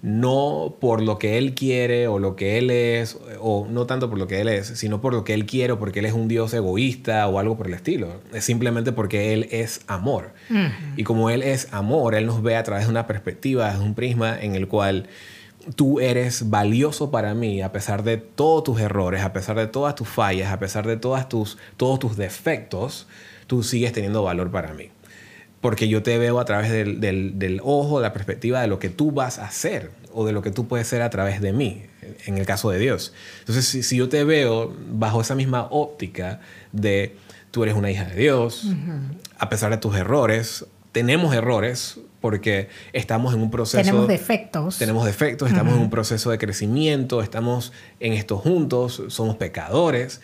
no 0.00 0.76
por 0.80 1.02
lo 1.02 1.18
que 1.18 1.38
Él 1.38 1.54
quiere 1.54 2.06
o 2.06 2.18
lo 2.18 2.36
que 2.36 2.58
Él 2.58 2.70
es, 2.70 3.18
o 3.40 3.66
no 3.68 3.86
tanto 3.86 4.08
por 4.08 4.18
lo 4.18 4.28
que 4.28 4.40
Él 4.40 4.48
es, 4.48 4.66
sino 4.66 5.00
por 5.00 5.12
lo 5.12 5.24
que 5.24 5.34
Él 5.34 5.44
quiere 5.44 5.72
o 5.72 5.78
porque 5.78 5.98
Él 5.98 6.06
es 6.06 6.12
un 6.12 6.28
Dios 6.28 6.54
egoísta 6.54 7.26
o 7.26 7.38
algo 7.38 7.56
por 7.56 7.66
el 7.66 7.74
estilo. 7.74 8.20
Es 8.32 8.44
simplemente 8.44 8.92
porque 8.92 9.32
Él 9.32 9.48
es 9.50 9.80
amor. 9.88 10.32
Y 10.96 11.02
como 11.02 11.30
Él 11.30 11.42
es 11.42 11.72
amor, 11.72 12.14
Él 12.14 12.26
nos 12.26 12.42
ve 12.42 12.56
a 12.56 12.62
través 12.62 12.86
de 12.86 12.90
una 12.90 13.06
perspectiva, 13.06 13.72
de 13.72 13.80
un 13.80 13.94
prisma 13.94 14.38
en 14.40 14.54
el 14.54 14.68
cual 14.68 15.08
tú 15.74 16.00
eres 16.00 16.50
valioso 16.50 17.10
para 17.10 17.34
mí 17.34 17.62
a 17.62 17.72
pesar 17.72 18.02
de 18.02 18.16
todos 18.16 18.64
tus 18.64 18.80
errores, 18.80 19.22
a 19.22 19.32
pesar 19.32 19.56
de 19.56 19.66
todas 19.66 19.94
tus 19.94 20.08
fallas, 20.08 20.52
a 20.52 20.58
pesar 20.58 20.86
de 20.86 20.96
todas 20.96 21.28
tus, 21.28 21.58
todos 21.76 21.98
tus 21.98 22.16
defectos, 22.16 23.06
tú 23.46 23.62
sigues 23.62 23.92
teniendo 23.92 24.22
valor 24.22 24.50
para 24.50 24.72
mí 24.74 24.90
porque 25.60 25.88
yo 25.88 26.02
te 26.02 26.18
veo 26.18 26.38
a 26.38 26.44
través 26.44 26.70
del, 26.70 27.00
del, 27.00 27.60
ojo, 27.62 27.98
de 27.98 28.04
la 28.04 28.12
perspectiva 28.12 28.60
de 28.60 28.68
lo 28.68 28.78
que 28.78 28.88
tú 28.88 29.10
vas 29.10 29.38
a 29.38 29.46
hacer 29.46 29.90
o 30.12 30.26
de 30.26 30.32
lo 30.32 30.42
que 30.42 30.50
tú 30.50 30.68
puedes 30.68 30.86
ser 30.86 31.02
a 31.02 31.10
través 31.10 31.40
de 31.40 31.52
mí, 31.52 31.84
en 32.26 32.38
el 32.38 32.46
caso 32.46 32.70
de 32.70 32.78
Dios. 32.78 33.12
Entonces, 33.40 33.86
si, 33.86 33.96
yo 33.96 34.08
te 34.08 34.24
veo 34.24 34.74
bajo 34.92 35.20
esa 35.20 35.34
misma 35.34 35.66
óptica 35.70 36.40
de 36.72 37.16
tú 37.50 37.64
eres 37.64 37.74
una 37.74 37.90
hija 37.90 38.04
de 38.04 38.14
Dios, 38.14 38.68
a 39.38 39.48
pesar 39.48 39.70
de 39.70 39.78
tus 39.78 39.96
errores, 39.96 40.64
tenemos 40.92 41.34
errores 41.34 41.98
porque 42.20 42.68
estamos 42.92 43.34
en 43.34 43.40
un 43.40 43.50
proceso... 43.50 43.82
Tenemos 43.82 44.08
defectos. 44.08 44.78
Tenemos 44.78 45.04
defectos, 45.04 45.48
estamos 45.48 45.74
en 45.74 45.80
un 45.80 45.90
proceso 45.90 46.30
de 46.30 46.38
crecimiento, 46.38 47.22
estamos 47.22 47.72
en 48.00 48.12
esto 48.12 48.38
juntos, 48.38 49.02
somos 49.08 49.36
pecadores. 49.36 50.20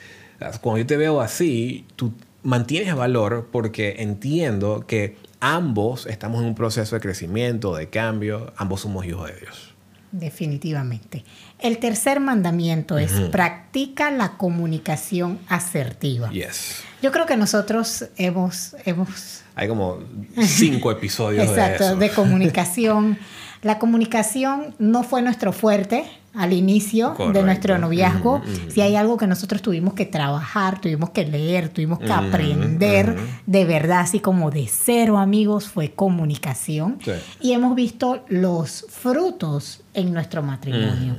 Cuando 0.60 0.78
yo 0.78 0.86
te 0.86 0.96
veo 0.96 1.20
así, 1.20 1.86
tú 1.96 2.12
mantienes 2.42 2.94
valor 2.94 3.48
porque 3.50 3.96
entiendo 3.98 4.84
que 4.86 5.16
ambos 5.40 6.06
estamos 6.06 6.42
en 6.42 6.48
un 6.48 6.54
proceso 6.54 6.96
de 6.96 7.00
crecimiento, 7.00 7.74
de 7.74 7.88
cambio, 7.88 8.52
ambos 8.56 8.80
somos 8.80 9.06
hijos 9.06 9.30
de 9.30 9.40
Dios. 9.40 9.74
Definitivamente. 10.12 11.24
El 11.58 11.78
tercer 11.78 12.20
mandamiento 12.20 12.98
es 12.98 13.10
practica 13.32 14.12
la 14.12 14.36
comunicación 14.36 15.40
asertiva. 15.48 16.30
Yes. 16.30 16.84
Yo 17.04 17.12
creo 17.12 17.26
que 17.26 17.36
nosotros 17.36 18.06
hemos... 18.16 18.74
hemos 18.86 19.42
Hay 19.56 19.68
como 19.68 19.98
cinco 20.40 20.90
episodios 20.90 21.54
de 21.54 21.74
eso. 21.74 21.96
de 21.96 22.08
comunicación. 22.08 23.18
La 23.60 23.78
comunicación 23.78 24.74
no 24.78 25.02
fue 25.02 25.20
nuestro 25.20 25.52
fuerte 25.52 26.06
al 26.34 26.52
inicio 26.52 27.14
de 27.32 27.42
nuestro 27.42 27.78
noviazgo. 27.78 28.42
Si 28.68 28.80
hay 28.80 28.96
algo 28.96 29.16
que 29.16 29.26
nosotros 29.26 29.62
tuvimos 29.62 29.94
que 29.94 30.04
trabajar, 30.04 30.80
tuvimos 30.80 31.10
que 31.10 31.24
leer, 31.24 31.68
tuvimos 31.68 31.98
que 31.98 32.12
aprender 32.12 33.16
de 33.46 33.64
verdad, 33.64 34.00
así 34.00 34.20
como 34.20 34.50
de 34.50 34.68
cero 34.68 35.18
amigos, 35.18 35.68
fue 35.68 35.92
comunicación. 35.92 36.98
Y 37.40 37.52
hemos 37.52 37.74
visto 37.74 38.24
los 38.28 38.86
frutos 38.88 39.80
en 39.94 40.12
nuestro 40.12 40.42
matrimonio, 40.42 41.16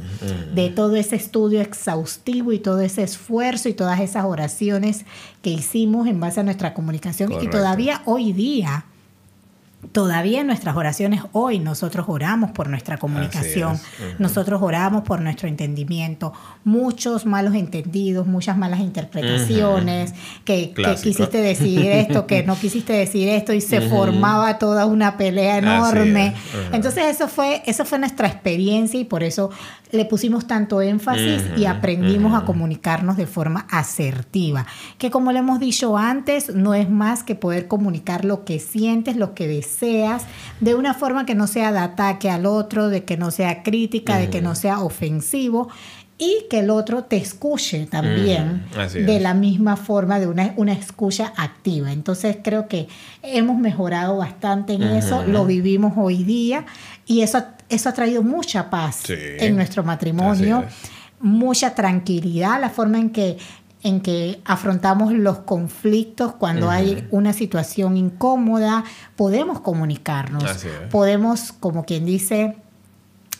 de 0.53 0.69
todo 0.69 0.95
ese 0.97 1.15
estudio 1.15 1.61
exhaustivo 1.61 2.51
y 2.51 2.59
todo 2.59 2.81
ese 2.81 3.03
esfuerzo 3.03 3.69
y 3.69 3.73
todas 3.73 4.01
esas 4.01 4.25
oraciones 4.25 5.05
que 5.41 5.49
hicimos 5.49 6.07
en 6.07 6.19
base 6.19 6.41
a 6.41 6.43
nuestra 6.43 6.73
comunicación. 6.73 7.31
Y 7.41 7.47
todavía 7.47 8.01
hoy 8.05 8.33
día 8.33 8.85
Todavía 9.91 10.41
en 10.41 10.47
nuestras 10.47 10.75
oraciones 10.75 11.21
hoy 11.31 11.59
nosotros 11.59 12.05
oramos 12.09 12.51
por 12.51 12.69
nuestra 12.69 12.97
comunicación, 12.97 13.79
nosotros 14.19 14.61
oramos 14.61 15.03
por 15.03 15.21
nuestro 15.21 15.47
entendimiento, 15.47 16.33
muchos 16.63 17.25
malos 17.25 17.55
entendidos, 17.55 18.27
muchas 18.27 18.57
malas 18.57 18.79
interpretaciones, 18.79 20.13
que, 20.43 20.73
quisiste 21.01 21.39
decir 21.39 21.85
esto, 21.85 22.27
que 22.27 22.43
no 22.43 22.55
quisiste 22.57 22.93
decir 22.93 23.29
esto 23.29 23.53
y 23.53 23.61
se 23.61 23.81
formaba 23.81 24.57
toda 24.57 24.85
una 24.85 25.17
pelea 25.17 25.57
enorme. 25.57 26.35
Entonces 26.71 27.05
eso 27.05 27.27
fue, 27.27 27.61
eso 27.65 27.85
fue 27.85 27.99
nuestra 27.99 28.27
experiencia 28.27 28.99
y 28.99 29.05
por 29.05 29.23
eso 29.23 29.49
le 29.91 30.05
pusimos 30.05 30.47
tanto 30.47 30.81
énfasis 30.81 31.43
y 31.57 31.65
aprendimos 31.65 32.33
a 32.33 32.45
comunicarnos 32.45 33.17
de 33.17 33.27
forma 33.27 33.67
asertiva, 33.69 34.65
que 34.97 35.11
como 35.11 35.31
le 35.31 35.39
hemos 35.39 35.59
dicho 35.59 35.97
antes, 35.97 36.53
no 36.53 36.73
es 36.73 36.89
más 36.89 37.23
que 37.23 37.35
poder 37.35 37.67
comunicar 37.67 38.25
lo 38.25 38.45
que 38.45 38.59
sientes, 38.59 39.15
lo 39.15 39.33
que 39.33 39.47
deseas, 39.47 40.23
de 40.59 40.75
una 40.75 40.93
forma 40.93 41.25
que 41.25 41.35
no 41.35 41.47
sea 41.47 41.71
de 41.71 41.79
ataque 41.79 42.29
al 42.29 42.45
otro, 42.45 42.89
de 42.89 43.03
que 43.03 43.17
no 43.17 43.31
sea 43.31 43.63
crítica, 43.63 44.17
de 44.17 44.29
que 44.29 44.41
no 44.41 44.55
sea 44.55 44.79
ofensivo 44.79 45.69
y 46.17 46.45
que 46.49 46.59
el 46.59 46.69
otro 46.69 47.03
te 47.03 47.17
escuche 47.17 47.87
también 47.87 48.65
de 48.93 49.19
la 49.19 49.33
misma 49.33 49.75
forma, 49.75 50.19
de 50.19 50.27
una, 50.27 50.53
una, 50.55 50.71
escucha 50.71 51.33
activa. 51.35 51.91
Entonces 51.91 52.37
creo 52.41 52.67
que 52.67 52.87
hemos 53.21 53.57
mejorado 53.57 54.17
bastante 54.17 54.73
en 54.73 54.83
eso, 54.83 55.23
lo 55.23 55.45
vivimos 55.45 55.93
hoy 55.97 56.23
día 56.23 56.65
y 57.05 57.21
eso, 57.21 57.43
eso 57.67 57.89
ha 57.89 57.93
traído 57.93 58.23
mucha 58.23 58.69
paz 58.69 59.03
en 59.09 59.55
nuestro 59.55 59.83
matrimonio, 59.83 60.63
mucha 61.19 61.75
tranquilidad, 61.75 62.61
la 62.61 62.69
forma 62.69 62.97
en 62.97 63.09
que 63.09 63.37
en 63.83 64.01
que 64.01 64.41
afrontamos 64.45 65.13
los 65.13 65.39
conflictos 65.39 66.33
cuando 66.33 66.71
hay 66.71 67.07
una 67.11 67.33
situación 67.33 67.97
incómoda, 67.97 68.83
podemos 69.15 69.59
comunicarnos, 69.59 70.65
podemos, 70.89 71.51
como 71.51 71.85
quien 71.85 72.03
dice, 72.03 72.55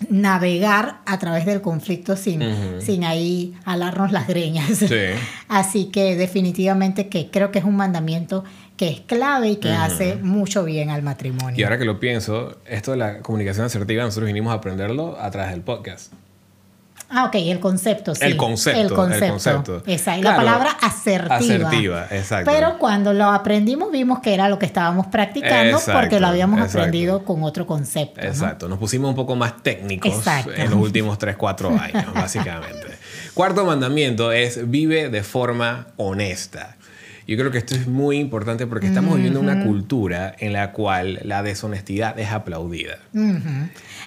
navegar 0.09 1.01
a 1.05 1.19
través 1.19 1.45
del 1.45 1.61
conflicto 1.61 2.15
sin, 2.15 2.41
sin 2.81 3.03
ahí 3.03 3.53
alarnos 3.65 4.11
las 4.11 4.27
greñas. 4.27 4.85
Así 5.47 5.85
que 5.85 6.15
definitivamente 6.15 7.07
que 7.07 7.29
creo 7.29 7.51
que 7.51 7.59
es 7.59 7.65
un 7.65 7.75
mandamiento 7.75 8.43
que 8.77 8.89
es 8.89 8.99
clave 9.01 9.51
y 9.51 9.55
que 9.57 9.69
hace 9.69 10.15
mucho 10.17 10.65
bien 10.65 10.89
al 10.89 11.01
matrimonio. 11.01 11.57
Y 11.57 11.63
ahora 11.63 11.77
que 11.77 11.85
lo 11.85 11.99
pienso, 11.99 12.57
esto 12.65 12.91
de 12.91 12.97
la 12.97 13.19
comunicación 13.19 13.65
asertiva, 13.65 14.03
nosotros 14.03 14.27
vinimos 14.27 14.51
a 14.51 14.55
aprenderlo 14.55 15.17
a 15.19 15.31
través 15.31 15.51
del 15.51 15.61
podcast. 15.61 16.11
Ah, 17.15 17.25
ok, 17.25 17.35
el 17.35 17.59
concepto, 17.61 18.13
sí. 18.13 18.25
El 18.25 18.35
concepto. 18.35 18.81
El 18.81 18.93
concepto. 18.93 19.83
Exacto. 19.85 20.23
la 20.23 20.35
palabra 20.35 20.71
asertiva. 20.81 21.35
Asertiva, 21.35 22.07
exacto. 22.11 22.51
Pero 22.51 22.77
cuando 22.77 23.13
lo 23.13 23.25
aprendimos 23.25 23.89
vimos 23.89 24.19
que 24.19 24.33
era 24.33 24.49
lo 24.49 24.59
que 24.59 24.65
estábamos 24.65 25.07
practicando 25.07 25.79
porque 25.91 26.19
lo 26.19 26.27
habíamos 26.27 26.59
aprendido 26.59 27.23
con 27.23 27.43
otro 27.43 27.65
concepto. 27.65 28.21
Exacto. 28.21 28.67
Nos 28.67 28.79
pusimos 28.79 29.09
un 29.09 29.15
poco 29.15 29.35
más 29.37 29.63
técnicos 29.63 30.13
en 30.55 30.69
los 30.69 30.79
últimos 30.79 31.17
3, 31.17 31.37
4 31.37 31.69
años, 31.69 32.05
básicamente. 32.13 32.87
Cuarto 33.33 33.65
mandamiento 33.65 34.31
es 34.31 34.69
vive 34.69 35.09
de 35.09 35.23
forma 35.23 35.87
honesta. 35.97 36.75
Yo 37.27 37.37
creo 37.37 37.49
que 37.49 37.57
esto 37.57 37.73
es 37.73 37.87
muy 37.87 38.17
importante 38.17 38.67
porque 38.67 38.85
estamos 38.85 39.15
viviendo 39.15 39.39
una 39.39 39.63
cultura 39.63 40.35
en 40.37 40.53
la 40.53 40.71
cual 40.71 41.19
la 41.23 41.41
deshonestidad 41.41 42.19
es 42.19 42.29
aplaudida. 42.29 42.99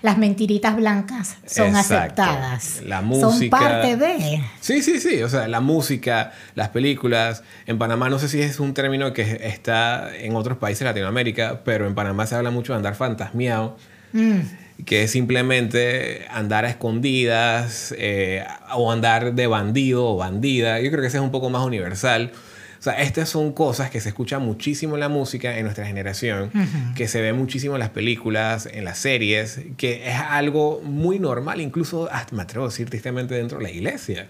Las 0.03 0.19
mentiritas 0.19 0.77
blancas 0.77 1.37
son 1.45 1.75
aceptadas. 1.75 2.81
La 2.87 3.03
música. 3.03 3.31
Son 3.31 3.51
parte 3.51 3.97
de. 3.97 4.43
Sí, 4.61 4.83
sí, 4.83 5.01
sí. 5.01 5.23
O 5.23 5.29
sea, 5.29 5.49
la 5.49 5.61
música, 5.61 6.33
las 6.55 6.69
películas. 6.69 7.43
En 7.67 7.79
Panamá 7.79 8.09
no 8.09 8.21
sé 8.21 8.29
si 8.29 8.41
es 8.41 8.61
un 8.61 8.73
término 8.73 9.13
que 9.13 9.41
está 9.43 10.17
en 10.17 10.37
otros 10.37 10.59
países 10.59 10.81
de 10.81 10.87
Latinoamérica, 10.87 11.63
pero 11.65 11.89
en 11.89 11.97
Panamá 11.97 12.27
se 12.27 12.37
habla 12.37 12.51
mucho 12.51 12.73
de 12.73 12.77
andar 12.77 12.95
fantasmeado. 12.95 13.77
Mm. 14.13 14.39
que 14.87 15.03
es 15.03 15.11
simplemente 15.11 16.25
andar 16.31 16.65
a 16.65 16.71
escondidas 16.71 17.95
eh, 17.99 18.43
o 18.75 18.91
andar 18.91 19.35
de 19.35 19.47
bandido 19.47 20.07
o 20.07 20.17
bandida. 20.17 20.81
Yo 20.81 20.91
creo 20.91 21.03
que 21.03 21.09
ese 21.09 21.19
es 21.19 21.23
un 21.23 21.31
poco 21.31 21.51
más 21.51 21.63
universal. 21.67 22.33
O 22.79 22.83
sea, 22.83 22.95
estas 22.95 23.29
son 23.29 23.53
cosas 23.53 23.91
que 23.91 24.01
se 24.01 24.11
escuchan 24.11 24.43
muchísimo 24.43 24.95
en 24.95 25.01
la 25.01 25.09
música 25.09 25.59
en 25.59 25.65
nuestra 25.65 25.87
generación, 25.87 26.51
que 26.95 27.09
se 27.09 27.21
ve 27.21 27.33
muchísimo 27.33 27.75
en 27.75 27.81
las 27.81 27.91
películas, 27.91 28.69
en 28.71 28.85
las 28.85 28.99
series, 28.99 29.61
que 29.77 30.09
es 30.09 30.15
algo 30.15 30.81
muy 30.85 31.19
normal, 31.19 31.61
incluso 31.61 32.09
me 32.33 32.43
atrevo 32.43 32.67
a 32.67 32.69
decir 32.69 32.89
tristemente 32.89 33.35
dentro 33.35 33.59
de 33.59 33.65
la 33.65 33.71
iglesia. 33.71 34.29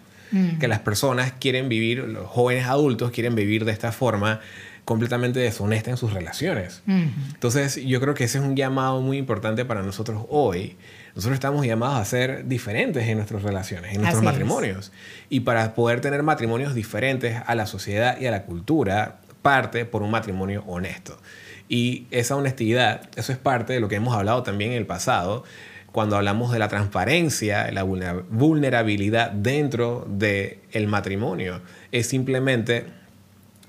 Que 0.60 0.68
las 0.68 0.80
personas 0.80 1.32
quieren 1.38 1.70
vivir, 1.70 1.98
los 2.00 2.26
jóvenes 2.26 2.66
adultos 2.66 3.12
quieren 3.12 3.34
vivir 3.34 3.64
de 3.64 3.72
esta 3.72 3.92
forma 3.92 4.40
completamente 4.88 5.38
deshonesta 5.38 5.90
en 5.90 5.98
sus 5.98 6.14
relaciones. 6.14 6.82
Entonces, 6.86 7.76
yo 7.76 8.00
creo 8.00 8.14
que 8.14 8.24
ese 8.24 8.38
es 8.38 8.44
un 8.44 8.56
llamado 8.56 9.02
muy 9.02 9.18
importante 9.18 9.66
para 9.66 9.82
nosotros 9.82 10.24
hoy. 10.30 10.78
Nosotros 11.14 11.34
estamos 11.34 11.66
llamados 11.66 12.00
a 12.00 12.04
ser 12.06 12.48
diferentes 12.48 13.06
en 13.06 13.18
nuestras 13.18 13.42
relaciones, 13.42 13.94
en 13.94 14.00
nuestros 14.00 14.24
matrimonios. 14.24 14.90
Y 15.28 15.40
para 15.40 15.74
poder 15.74 16.00
tener 16.00 16.22
matrimonios 16.22 16.74
diferentes 16.74 17.36
a 17.44 17.54
la 17.54 17.66
sociedad 17.66 18.18
y 18.18 18.28
a 18.28 18.30
la 18.30 18.44
cultura, 18.44 19.20
parte 19.42 19.84
por 19.84 20.00
un 20.00 20.10
matrimonio 20.10 20.64
honesto. 20.66 21.20
Y 21.68 22.06
esa 22.10 22.36
honestidad, 22.36 23.10
eso 23.16 23.30
es 23.30 23.36
parte 23.36 23.74
de 23.74 23.80
lo 23.80 23.88
que 23.88 23.96
hemos 23.96 24.16
hablado 24.16 24.42
también 24.42 24.70
en 24.70 24.78
el 24.78 24.86
pasado, 24.86 25.44
cuando 25.92 26.16
hablamos 26.16 26.50
de 26.50 26.60
la 26.60 26.68
transparencia, 26.68 27.70
la 27.72 27.82
vulnerabilidad 27.82 29.32
dentro 29.32 30.06
del 30.08 30.60
el 30.72 30.86
matrimonio. 30.86 31.60
Es 31.92 32.06
simplemente 32.06 32.86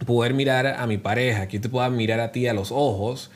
poder 0.05 0.33
mirar 0.33 0.67
a 0.67 0.87
mi 0.87 0.97
pareja, 0.97 1.47
que 1.47 1.57
yo 1.57 1.61
te 1.61 1.69
pueda 1.69 1.89
mirar 1.89 2.19
a 2.19 2.31
ti 2.31 2.47
a 2.47 2.53
los 2.53 2.71
ojos 2.71 3.31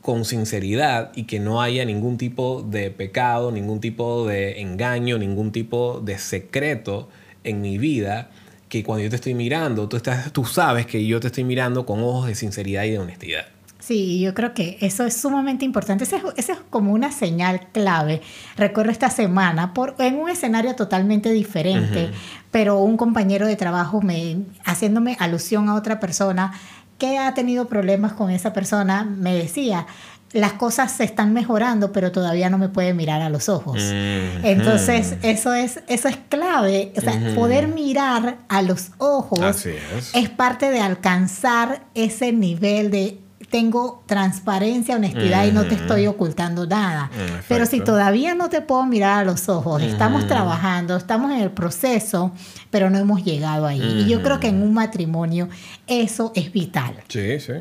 con 0.00 0.24
sinceridad 0.24 1.10
y 1.16 1.24
que 1.24 1.40
no 1.40 1.60
haya 1.60 1.84
ningún 1.84 2.16
tipo 2.16 2.62
de 2.62 2.92
pecado, 2.92 3.50
ningún 3.50 3.80
tipo 3.80 4.26
de 4.26 4.60
engaño, 4.60 5.18
ningún 5.18 5.50
tipo 5.50 6.00
de 6.00 6.18
secreto 6.18 7.08
en 7.42 7.60
mi 7.60 7.76
vida, 7.76 8.30
que 8.68 8.84
cuando 8.84 9.02
yo 9.02 9.10
te 9.10 9.16
estoy 9.16 9.34
mirando, 9.34 9.88
tú, 9.88 9.96
estás, 9.96 10.32
tú 10.32 10.44
sabes 10.44 10.86
que 10.86 11.04
yo 11.04 11.18
te 11.18 11.26
estoy 11.26 11.44
mirando 11.44 11.86
con 11.86 12.00
ojos 12.02 12.26
de 12.26 12.34
sinceridad 12.34 12.84
y 12.84 12.90
de 12.90 12.98
honestidad. 13.00 13.46
Sí, 13.86 14.18
yo 14.18 14.34
creo 14.34 14.52
que 14.52 14.78
eso 14.80 15.04
es 15.04 15.16
sumamente 15.16 15.64
importante. 15.64 16.02
Esa 16.02 16.16
es, 16.36 16.48
es, 16.48 16.58
como 16.70 16.92
una 16.92 17.12
señal 17.12 17.68
clave. 17.72 18.20
Recuerdo 18.56 18.90
esta 18.90 19.10
semana 19.10 19.74
por, 19.74 19.94
en 20.00 20.16
un 20.16 20.28
escenario 20.28 20.74
totalmente 20.74 21.30
diferente, 21.30 22.10
pero 22.56 22.78
un 22.78 22.96
compañero 22.96 23.46
de 23.46 23.54
trabajo 23.54 24.00
me, 24.00 24.38
haciéndome 24.64 25.14
alusión 25.20 25.68
a 25.68 25.74
otra 25.74 26.00
persona 26.00 26.54
que 26.96 27.18
ha 27.18 27.34
tenido 27.34 27.68
problemas 27.68 28.14
con 28.14 28.30
esa 28.30 28.54
persona, 28.54 29.04
me 29.04 29.34
decía, 29.34 29.86
las 30.32 30.54
cosas 30.54 30.90
se 30.90 31.04
están 31.04 31.34
mejorando, 31.34 31.92
pero 31.92 32.12
todavía 32.12 32.48
no 32.48 32.56
me 32.56 32.70
puede 32.70 32.94
mirar 32.94 33.20
a 33.20 33.28
los 33.28 33.50
ojos. 33.50 33.82
Entonces, 33.82 35.16
eso 35.20 35.52
es, 35.52 35.82
eso 35.86 36.08
es 36.08 36.16
clave. 36.30 36.94
O 36.96 37.00
sea, 37.02 37.34
poder 37.34 37.68
mirar 37.68 38.38
a 38.48 38.62
los 38.62 38.92
ojos 38.96 39.66
es 40.14 40.30
parte 40.30 40.70
de 40.70 40.80
alcanzar 40.80 41.82
ese 41.94 42.32
nivel 42.32 42.90
de 42.90 43.18
tengo 43.50 44.02
transparencia, 44.06 44.96
honestidad 44.96 45.46
y 45.46 45.52
no 45.52 45.64
te 45.64 45.74
estoy 45.74 46.06
ocultando 46.06 46.66
nada. 46.66 47.10
Pero 47.48 47.66
si 47.66 47.80
todavía 47.80 48.34
no 48.34 48.48
te 48.48 48.60
puedo 48.60 48.84
mirar 48.86 49.20
a 49.20 49.24
los 49.24 49.48
ojos, 49.48 49.82
estamos 49.82 50.26
trabajando, 50.26 50.96
estamos 50.96 51.30
en 51.32 51.40
el 51.40 51.50
proceso, 51.50 52.32
pero 52.70 52.90
no 52.90 52.98
hemos 52.98 53.24
llegado 53.24 53.66
ahí. 53.66 54.02
Y 54.04 54.10
yo 54.10 54.22
creo 54.22 54.40
que 54.40 54.48
en 54.48 54.62
un 54.62 54.74
matrimonio 54.74 55.48
eso 55.86 56.32
es 56.34 56.52
vital. 56.52 56.96
Sí, 57.08 57.38
sí. 57.40 57.52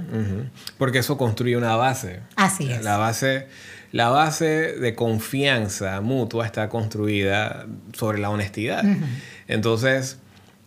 Porque 0.77 0.99
eso 0.99 1.17
construye 1.17 1.55
una 1.55 1.75
base. 1.75 2.21
Así 2.35 2.71
es. 2.71 2.83
La 2.83 2.97
base, 2.97 3.47
la 3.91 4.09
base 4.09 4.45
de 4.45 4.95
confianza 4.95 6.01
mutua 6.01 6.45
está 6.45 6.69
construida 6.69 7.67
sobre 7.93 8.19
la 8.19 8.29
honestidad. 8.29 8.83
Entonces, 9.47 10.17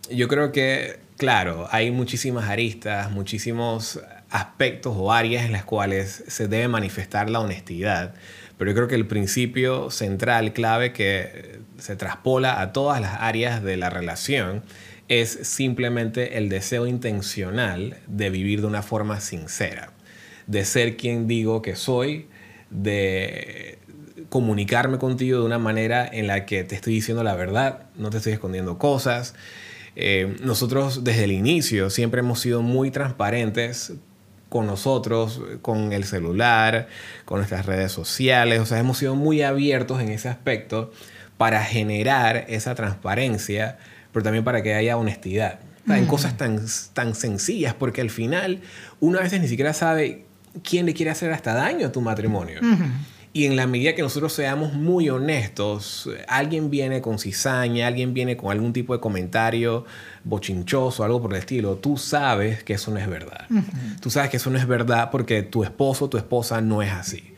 yo 0.09 0.27
creo 0.27 0.51
que, 0.51 0.99
claro, 1.17 1.67
hay 1.71 1.91
muchísimas 1.91 2.49
aristas, 2.49 3.11
muchísimos 3.11 3.99
aspectos 4.29 4.95
o 4.97 5.11
áreas 5.11 5.45
en 5.45 5.51
las 5.51 5.65
cuales 5.65 6.23
se 6.27 6.47
debe 6.47 6.67
manifestar 6.67 7.29
la 7.29 7.39
honestidad, 7.39 8.13
pero 8.57 8.71
yo 8.71 8.75
creo 8.75 8.87
que 8.87 8.95
el 8.95 9.07
principio 9.07 9.89
central, 9.89 10.53
clave, 10.53 10.91
que 10.91 11.59
se 11.77 11.95
traspola 11.95 12.61
a 12.61 12.73
todas 12.73 12.99
las 13.01 13.21
áreas 13.21 13.63
de 13.63 13.77
la 13.77 13.89
relación 13.89 14.63
es 15.07 15.39
simplemente 15.43 16.37
el 16.37 16.49
deseo 16.49 16.85
intencional 16.85 17.97
de 18.07 18.29
vivir 18.29 18.61
de 18.61 18.67
una 18.67 18.83
forma 18.83 19.21
sincera, 19.21 19.93
de 20.45 20.65
ser 20.65 20.97
quien 20.97 21.27
digo 21.27 21.61
que 21.61 21.75
soy, 21.75 22.27
de 22.69 23.79
comunicarme 24.29 24.99
contigo 24.99 25.39
de 25.39 25.45
una 25.45 25.57
manera 25.57 26.07
en 26.07 26.27
la 26.27 26.45
que 26.45 26.63
te 26.63 26.75
estoy 26.75 26.93
diciendo 26.93 27.23
la 27.23 27.35
verdad, 27.35 27.87
no 27.95 28.09
te 28.09 28.17
estoy 28.17 28.33
escondiendo 28.33 28.77
cosas. 28.77 29.33
Eh, 29.95 30.37
nosotros 30.41 31.03
desde 31.03 31.23
el 31.23 31.31
inicio 31.31 31.89
siempre 31.89 32.19
hemos 32.19 32.39
sido 32.39 32.61
muy 32.61 32.91
transparentes 32.91 33.93
con 34.49 34.65
nosotros, 34.65 35.41
con 35.61 35.93
el 35.93 36.03
celular, 36.03 36.87
con 37.25 37.37
nuestras 37.37 37.65
redes 37.65 37.91
sociales. 37.91 38.59
O 38.59 38.65
sea, 38.65 38.79
hemos 38.79 38.97
sido 38.97 39.15
muy 39.15 39.43
abiertos 39.43 40.01
en 40.01 40.09
ese 40.09 40.27
aspecto 40.27 40.91
para 41.37 41.63
generar 41.63 42.45
esa 42.49 42.75
transparencia, 42.75 43.77
pero 44.11 44.23
también 44.23 44.43
para 44.43 44.61
que 44.61 44.73
haya 44.73 44.97
honestidad. 44.97 45.59
en 45.87 46.05
cosas 46.05 46.37
tan, 46.37 46.59
tan 46.93 47.15
sencillas, 47.15 47.73
porque 47.73 48.01
al 48.01 48.11
final 48.11 48.61
uno 48.99 49.17
a 49.17 49.21
veces 49.21 49.41
ni 49.41 49.47
siquiera 49.47 49.73
sabe 49.73 50.25
quién 50.63 50.85
le 50.85 50.93
quiere 50.93 51.11
hacer 51.11 51.31
hasta 51.31 51.53
daño 51.53 51.87
a 51.87 51.91
tu 51.91 52.01
matrimonio. 52.01 52.59
Y 53.31 53.45
en 53.45 53.55
la 53.55 53.67
medida 53.67 53.93
que 53.93 54.01
nosotros 54.01 54.33
seamos 54.33 54.73
muy 54.73 55.07
honestos, 55.09 56.09
alguien 56.27 56.71
viene 56.71 56.99
con 56.99 57.19
cizaña, 57.19 57.85
alguien 57.85 58.13
viene 58.13 58.35
con 58.35 58.51
algún 58.51 58.73
tipo 58.73 58.93
de 58.93 58.99
comentario 58.99 59.85
bochinchoso, 60.23 61.03
algo 61.03 61.21
por 61.21 61.33
el 61.33 61.39
estilo, 61.39 61.75
tú 61.75 61.95
sabes 61.95 62.63
que 62.63 62.73
eso 62.73 62.89
no 62.89 62.97
es 62.97 63.07
verdad. 63.07 63.45
Tú 64.01 64.09
sabes 64.09 64.31
que 64.31 64.37
eso 64.37 64.49
no 64.49 64.57
es 64.57 64.67
verdad 64.67 65.11
porque 65.11 65.43
tu 65.43 65.63
esposo 65.63 66.05
o 66.05 66.09
tu 66.09 66.17
esposa 66.17 66.59
no 66.61 66.81
es 66.81 66.91
así. 66.91 67.35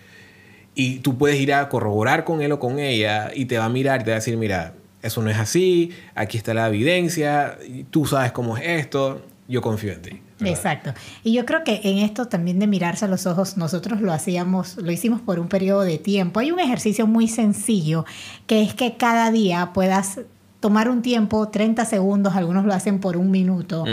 Y 0.76 1.00
tú 1.00 1.18
puedes 1.18 1.38
ir 1.40 1.54
a 1.54 1.68
corroborar 1.68 2.24
con 2.24 2.42
él 2.42 2.54
o 2.54 2.60
con 2.60 2.80
ella 2.80 3.30
y 3.36 3.46
te 3.46 3.58
va 3.58 3.66
a 3.66 3.70
mirar 3.70 4.02
y 4.02 4.04
te 4.06 4.12
va 4.12 4.16
a 4.16 4.20
decir, 4.20 4.38
mira, 4.38 4.76
eso 5.02 5.22
no 5.22 5.30
es 5.30 5.38
así, 5.38 5.92
aquí 6.16 6.38
está 6.38 6.54
la 6.54 6.70
evidencia, 6.70 7.58
tú 7.90 8.06
sabes 8.06 8.32
cómo 8.32 8.56
es 8.56 8.64
esto, 8.66 9.26
yo 9.50 9.62
confío 9.62 9.92
en 9.92 10.02
ti. 10.02 10.22
Exacto. 10.50 10.94
Y 11.24 11.34
yo 11.34 11.46
creo 11.46 11.64
que 11.64 11.82
en 11.84 12.00
esto 12.00 12.28
también 12.28 12.60
de 12.60 12.68
mirarse 12.68 13.06
a 13.06 13.08
los 13.08 13.26
ojos, 13.26 13.58
nosotros 13.58 14.02
lo 14.02 14.12
hacíamos, 14.14 14.78
lo 14.78 14.92
hicimos 14.92 15.22
por 15.22 15.40
un 15.40 15.48
periodo 15.48 15.82
de 15.82 15.98
tiempo. 15.98 16.40
Hay 16.40 16.52
un 16.52 16.60
ejercicio 16.60 17.08
muy 17.08 17.28
sencillo 17.28 18.06
que 18.48 18.64
es 18.64 18.74
que 18.74 18.98
cada 18.98 19.32
día 19.32 19.72
puedas 19.74 20.20
tomar 20.62 20.90
un 20.90 21.02
tiempo, 21.02 21.50
30 21.50 21.86
segundos, 21.86 22.36
algunos 22.36 22.66
lo 22.66 22.74
hacen 22.74 23.00
por 23.00 23.18
un 23.18 23.32
minuto, 23.32 23.84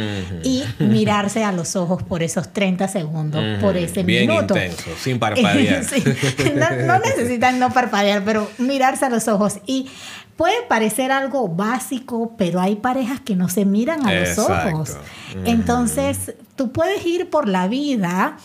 y 0.44 0.62
mirarse 0.78 1.42
a 1.42 1.50
los 1.50 1.74
ojos 1.76 2.02
por 2.02 2.22
esos 2.22 2.52
30 2.52 2.87
segundos, 2.88 3.42
por 3.61 3.76
ese 3.78 4.02
Bien 4.02 4.28
minuto. 4.28 4.54
intenso, 4.54 4.90
sin 5.02 5.18
parpadear. 5.18 5.82
no, 6.54 6.87
no, 6.87 6.98
necesitan 6.98 7.58
no 7.58 7.70
parpadear, 7.70 8.22
pero 8.22 8.48
mirarse 8.58 9.06
a 9.06 9.08
los 9.08 9.28
ojos. 9.28 9.61
Y 9.66 9.88
puede 10.38 10.62
parecer 10.68 11.11
algo 11.11 11.48
básico, 11.48 12.35
pero 12.38 12.61
hay 12.61 12.77
parejas 12.77 13.18
que 13.20 13.35
no 13.35 13.48
se 13.48 13.64
miran 13.64 14.07
a 14.07 14.14
los 14.14 14.38
ojos. 14.38 14.96
Entonces, 15.44 16.37
tú 16.55 16.70
puedes 16.70 17.05
ir 17.05 17.29
por 17.29 17.48
la 17.48 17.66
vida 17.66 18.37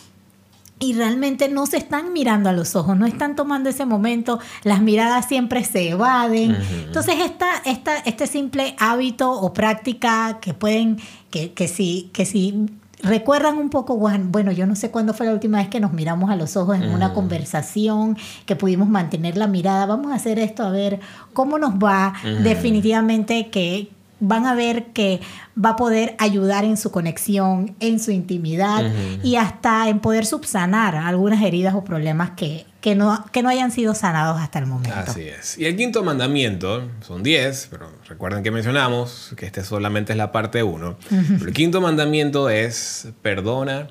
y 0.79 0.93
realmente 0.93 1.49
no 1.49 1.67
se 1.67 1.77
están 1.77 2.11
mirando 2.11 2.49
a 2.49 2.51
los 2.51 2.75
ojos, 2.75 2.97
no 2.97 3.05
están 3.05 3.35
tomando 3.35 3.69
ese 3.69 3.85
momento, 3.85 4.39
las 4.63 4.81
miradas 4.81 5.27
siempre 5.27 5.63
se 5.63 5.89
evaden. 5.89 6.57
Entonces, 6.87 7.17
esta, 7.19 7.57
esta, 7.63 7.97
este 7.97 8.25
simple 8.25 8.75
hábito 8.79 9.31
o 9.31 9.53
práctica 9.53 10.39
que 10.41 10.55
pueden, 10.55 10.97
que, 11.29 11.53
que 11.53 11.67
si, 11.67 12.09
que 12.11 12.25
si 12.25 12.71
recuerdan 13.03 13.57
un 13.57 13.69
poco, 13.69 13.97
bueno, 13.97 14.51
yo 14.51 14.65
no 14.65 14.75
sé 14.75 14.89
cuándo 14.89 15.13
fue 15.13 15.25
la 15.25 15.33
última 15.33 15.59
vez 15.59 15.67
que 15.67 15.79
nos 15.79 15.93
miramos 15.93 16.31
a 16.31 16.35
los 16.35 16.57
ojos 16.57 16.77
en 16.77 16.89
una 16.89 17.09
mm. 17.09 17.13
conversación, 17.13 18.17
que 18.45 18.55
pudimos 18.55 18.87
mantener 18.87 19.37
la 19.37 19.47
mirada, 19.47 19.85
vamos 19.85 20.11
a 20.11 20.15
hacer 20.15 20.39
esto, 20.39 20.63
a 20.63 20.71
ver 20.71 20.99
cómo 21.33 21.59
nos 21.59 21.73
va. 21.75 22.13
Definitivamente 22.41 23.49
que 23.49 23.89
van 24.25 24.45
a 24.45 24.55
ver 24.55 24.85
que 24.93 25.19
va 25.63 25.71
a 25.71 25.75
poder 25.75 26.15
ayudar 26.17 26.63
en 26.63 26.77
su 26.77 26.91
conexión, 26.91 27.75
en 27.81 27.99
su 27.99 28.11
intimidad 28.11 28.89
y 29.21 29.35
hasta 29.35 29.89
en 29.89 29.99
poder 29.99 30.25
subsanar 30.25 30.95
algunas 30.95 31.43
heridas 31.43 31.75
o 31.75 31.83
problemas 31.83 32.31
que, 32.31 32.65
que, 32.79 32.95
no, 32.95 33.25
que 33.33 33.43
no 33.43 33.49
hayan 33.49 33.71
sido 33.71 33.93
sanados 33.93 34.39
hasta 34.39 34.59
el 34.59 34.65
momento. 34.65 34.95
Así 34.95 35.23
es. 35.23 35.57
Y 35.57 35.65
el 35.65 35.75
quinto 35.75 36.03
mandamiento, 36.03 36.89
son 37.05 37.21
diez, 37.21 37.67
pero 37.69 37.91
recuerden 38.07 38.43
que 38.43 38.51
mencionamos 38.51 39.33
que 39.35 39.45
este 39.45 39.65
solamente 39.65 40.13
es 40.13 40.17
la 40.17 40.31
parte 40.31 40.63
uno. 40.63 40.95
El 41.11 41.51
quinto 41.51 41.81
mandamiento 41.81 42.49
es 42.49 43.09
perdona. 43.21 43.89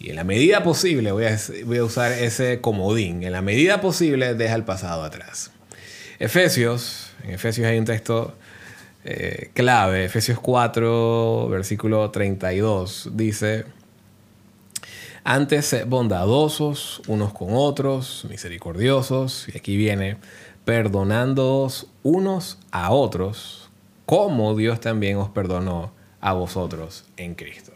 Y 0.00 0.10
en 0.10 0.16
la 0.16 0.24
medida 0.24 0.62
posible, 0.62 1.12
voy 1.12 1.26
a, 1.26 1.36
voy 1.66 1.78
a 1.78 1.84
usar 1.84 2.12
ese 2.12 2.60
comodín, 2.60 3.24
en 3.24 3.32
la 3.32 3.42
medida 3.42 3.80
posible 3.80 4.34
deja 4.34 4.54
el 4.54 4.62
pasado 4.62 5.02
atrás. 5.02 5.50
Efesios, 6.20 7.10
en 7.24 7.32
Efesios 7.32 7.66
hay 7.66 7.78
un 7.78 7.84
texto 7.84 8.34
eh, 9.04 9.50
clave, 9.54 10.04
Efesios 10.04 10.40
4, 10.40 11.48
versículo 11.48 12.10
32, 12.10 13.10
dice, 13.14 13.64
antes 15.24 15.76
bondadosos 15.86 17.02
unos 17.06 17.32
con 17.32 17.48
otros, 17.52 18.26
misericordiosos, 18.28 19.46
y 19.52 19.56
aquí 19.56 19.76
viene, 19.76 20.16
perdonándoos 20.64 21.86
unos 22.02 22.58
a 22.70 22.90
otros, 22.90 23.70
como 24.04 24.56
Dios 24.56 24.80
también 24.80 25.18
os 25.18 25.28
perdonó 25.28 25.92
a 26.20 26.32
vosotros 26.32 27.04
en 27.16 27.34
Cristo. 27.34 27.72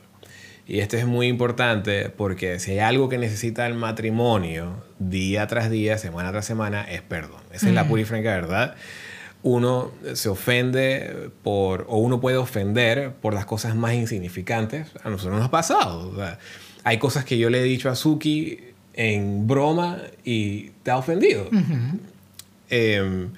Y 0.67 0.81
esto 0.81 0.97
es 0.97 1.07
muy 1.07 1.27
importante 1.27 2.09
porque 2.09 2.59
si 2.59 2.73
hay 2.73 2.79
algo 2.79 3.09
que 3.09 3.19
necesita 3.19 3.67
el 3.67 3.75
matrimonio 3.75 4.83
día 4.99 5.47
tras 5.47 5.71
día, 5.71 5.99
semana 5.99 6.31
tras 6.31 6.47
semana, 6.47 6.83
es 6.83 7.03
perdón. 7.03 7.43
Esa 7.53 7.69
es 7.69 7.75
la 7.75 7.87
pura 7.87 8.03
y 8.03 8.05
franca 8.05 8.31
verdad 8.31 8.77
uno 9.43 9.91
se 10.15 10.29
ofende 10.29 11.31
por, 11.43 11.87
o 11.89 11.99
uno 11.99 12.21
puede 12.21 12.37
ofender 12.37 13.13
por 13.13 13.35
las 13.35 13.45
cosas 13.45 13.75
más 13.75 13.95
insignificantes. 13.95 14.89
A 15.03 15.11
nosotros 15.11 15.37
nos 15.37 15.47
ha 15.47 15.51
pasado. 15.51 16.13
Hay 16.85 16.99
cosas 16.99 17.25
que 17.25 17.39
yo 17.39 17.51
le 17.51 17.61
he 17.61 17.65
dicho 17.65 17.91
a 17.91 17.97
Suki 17.97 18.59
en 18.95 19.47
broma 19.47 19.99
y 20.25 20.71
te 20.83 20.91
ha 20.91 20.97
ofendido. 20.97 21.49
Em, 22.71 23.31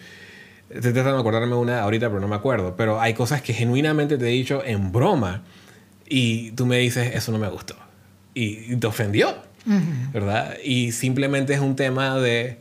estoy 0.70 0.92
tratando 0.92 1.14
de 1.14 1.20
acordarme 1.20 1.54
una 1.54 1.80
ahorita, 1.80 2.08
pero 2.08 2.20
no 2.20 2.28
me 2.28 2.36
acuerdo. 2.36 2.76
Pero 2.76 3.00
hay 3.00 3.14
cosas 3.14 3.42
que 3.42 3.54
genuinamente 3.54 4.18
te 4.18 4.26
he 4.26 4.32
dicho 4.32 4.62
en 4.64 4.92
broma 4.92 5.42
y 6.06 6.50
tú 6.52 6.66
me 6.66 6.78
dices, 6.78 7.14
eso 7.14 7.32
no 7.32 7.38
me 7.38 7.48
gustó. 7.48 7.76
Y, 8.34 8.76
te 8.76 8.86
ofendió, 8.86 9.34
¿verdad? 10.12 10.56
Y 10.62 10.92
simplemente 10.92 11.54
es 11.54 11.60
un 11.60 11.76
tema 11.76 12.18
de, 12.18 12.58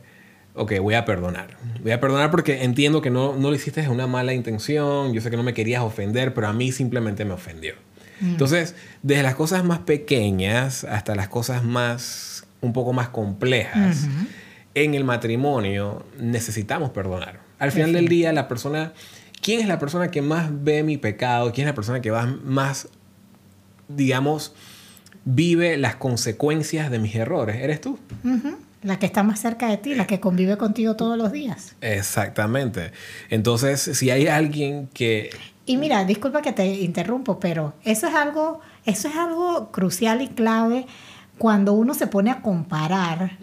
ok, 0.54 0.78
voy 0.80 0.94
a 0.94 1.04
perdonar. 1.04 1.56
Voy 1.82 1.92
a 1.92 2.00
perdonar 2.00 2.30
porque 2.30 2.64
entiendo 2.64 3.02
que 3.02 3.10
no, 3.10 3.36
no 3.36 3.50
lo 3.50 3.56
hiciste 3.56 3.82
de 3.82 3.88
una 3.88 4.06
mala 4.06 4.32
intención, 4.32 5.12
yo 5.12 5.20
sé 5.20 5.30
que 5.30 5.36
no 5.36 5.42
me 5.42 5.54
querías 5.54 5.82
ofender, 5.82 6.34
pero 6.34 6.48
a 6.48 6.52
mí 6.52 6.72
simplemente 6.72 7.24
me 7.24 7.32
ofendió. 7.32 7.74
Entonces, 8.20 8.74
desde 9.02 9.22
las 9.22 9.34
cosas 9.34 9.64
más 9.64 9.80
pequeñas 9.80 10.84
hasta 10.84 11.14
las 11.14 11.28
cosas 11.28 11.64
más, 11.64 12.46
un 12.60 12.72
poco 12.72 12.92
más 12.92 13.08
complejas, 13.08 14.06
en 14.74 14.94
el 14.94 15.04
matrimonio 15.04 16.06
necesitamos 16.18 16.90
perdonar. 16.90 17.40
Al 17.58 17.72
final 17.72 17.92
del 17.92 18.08
día, 18.08 18.32
la 18.32 18.48
persona, 18.48 18.92
¿quién 19.42 19.60
es 19.60 19.66
la 19.66 19.78
persona 19.78 20.10
que 20.10 20.22
más 20.22 20.48
ve 20.50 20.84
mi 20.84 20.96
pecado? 20.96 21.52
¿Quién 21.52 21.66
es 21.66 21.72
la 21.72 21.74
persona 21.74 22.00
que 22.00 22.10
va 22.10 22.26
más 22.26 22.88
digamos, 23.88 24.54
vive 25.24 25.76
las 25.76 25.96
consecuencias 25.96 26.90
de 26.90 26.98
mis 26.98 27.14
errores. 27.14 27.56
¿Eres 27.56 27.80
tú? 27.80 27.98
La 28.84 29.00
que 29.00 29.06
está 29.06 29.24
más 29.24 29.40
cerca 29.40 29.68
de 29.68 29.78
ti, 29.78 29.94
la 29.94 30.06
que 30.06 30.20
convive 30.20 30.56
contigo 30.56 30.94
todos 30.94 31.18
los 31.18 31.32
días. 31.32 31.74
Exactamente. 31.80 32.92
Entonces, 33.30 33.80
si 33.80 34.10
hay 34.10 34.28
alguien 34.28 34.88
que... 34.94 35.30
Y 35.66 35.78
mira, 35.78 36.04
disculpa 36.04 36.42
que 36.42 36.52
te 36.52 36.66
interrumpo, 36.66 37.40
pero 37.40 37.72
eso 37.82 38.06
es 38.06 38.14
algo, 38.14 38.60
eso 38.84 39.08
es 39.08 39.16
algo 39.16 39.72
crucial 39.72 40.20
y 40.20 40.28
clave 40.28 40.86
cuando 41.38 41.72
uno 41.72 41.94
se 41.94 42.06
pone 42.06 42.30
a 42.30 42.42
comparar 42.42 43.38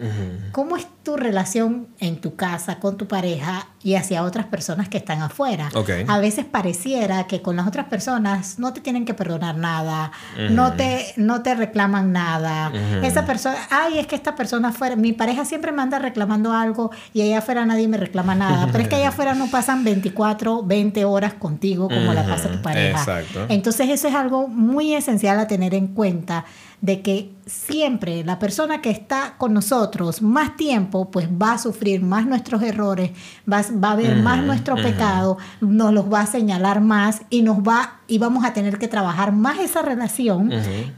cómo 0.50 0.76
es 0.76 0.86
tu 1.02 1.16
relación 1.16 1.88
en 1.98 2.20
tu 2.20 2.36
casa 2.36 2.78
con 2.78 2.96
tu 2.96 3.06
pareja 3.06 3.66
y 3.82 3.96
hacia 3.96 4.22
otras 4.22 4.46
personas 4.46 4.88
que 4.88 4.96
están 4.96 5.20
afuera. 5.20 5.68
A 6.08 6.18
veces 6.18 6.44
pareciera 6.44 7.26
que 7.26 7.42
con 7.42 7.56
las 7.56 7.66
otras 7.66 7.86
personas 7.86 8.58
no 8.58 8.72
te 8.72 8.80
tienen 8.80 9.04
que 9.04 9.14
perdonar 9.14 9.56
nada, 9.56 10.12
no, 10.50 10.72
te, 10.72 11.12
no 11.16 11.42
te 11.42 11.54
reclaman 11.54 12.12
nada. 12.12 12.72
Esa 13.02 13.26
persona, 13.26 13.56
ay, 13.70 13.98
es 13.98 14.06
que 14.06 14.14
esta 14.14 14.36
persona 14.36 14.68
afuera, 14.68 14.96
mi 14.96 15.12
pareja 15.12 15.44
siempre 15.44 15.72
me 15.72 15.82
anda 15.82 15.98
reclamando 15.98 16.52
algo 16.52 16.92
y 17.12 17.22
allá 17.22 17.38
afuera 17.38 17.66
nadie 17.66 17.88
me 17.88 17.96
reclama 17.98 18.34
nada, 18.34 18.68
pero 18.72 18.84
es 18.84 18.88
que 18.88 18.96
allá 18.96 19.08
afuera 19.08 19.34
no 19.34 19.48
pasan 19.48 19.84
24, 19.84 20.62
20 20.62 21.04
horas 21.04 21.34
contigo 21.34 21.88
como 21.88 22.14
la 22.14 22.26
pasa 22.26 22.50
tu 22.50 22.62
pareja. 22.62 23.22
Entonces 23.48 23.90
eso 23.90 24.08
es 24.08 24.14
algo 24.14 24.48
muy 24.48 24.94
esencial 24.94 25.38
a 25.38 25.46
tener 25.46 25.74
en 25.74 25.88
cuenta 25.88 26.44
de 26.82 27.00
que 27.00 27.30
siempre 27.46 28.24
la 28.24 28.40
persona 28.40 28.82
que 28.82 28.90
está 28.90 29.36
con 29.38 29.54
nosotros 29.54 30.20
más 30.20 30.56
tiempo, 30.56 31.12
pues 31.12 31.28
va 31.28 31.52
a 31.52 31.58
sufrir 31.58 32.02
más 32.02 32.26
nuestros 32.26 32.60
errores, 32.62 33.12
va, 33.50 33.64
va 33.82 33.92
a 33.92 33.96
ver 33.96 34.16
más 34.16 34.42
nuestro 34.44 34.74
pecado, 34.74 35.38
nos 35.60 35.94
los 35.94 36.12
va 36.12 36.22
a 36.22 36.26
señalar 36.26 36.80
más 36.80 37.22
y 37.30 37.42
nos 37.42 37.58
va 37.58 38.00
y 38.08 38.18
vamos 38.18 38.44
a 38.44 38.52
tener 38.52 38.78
que 38.78 38.88
trabajar 38.88 39.32
más 39.32 39.60
esa 39.60 39.82
relación 39.82 40.50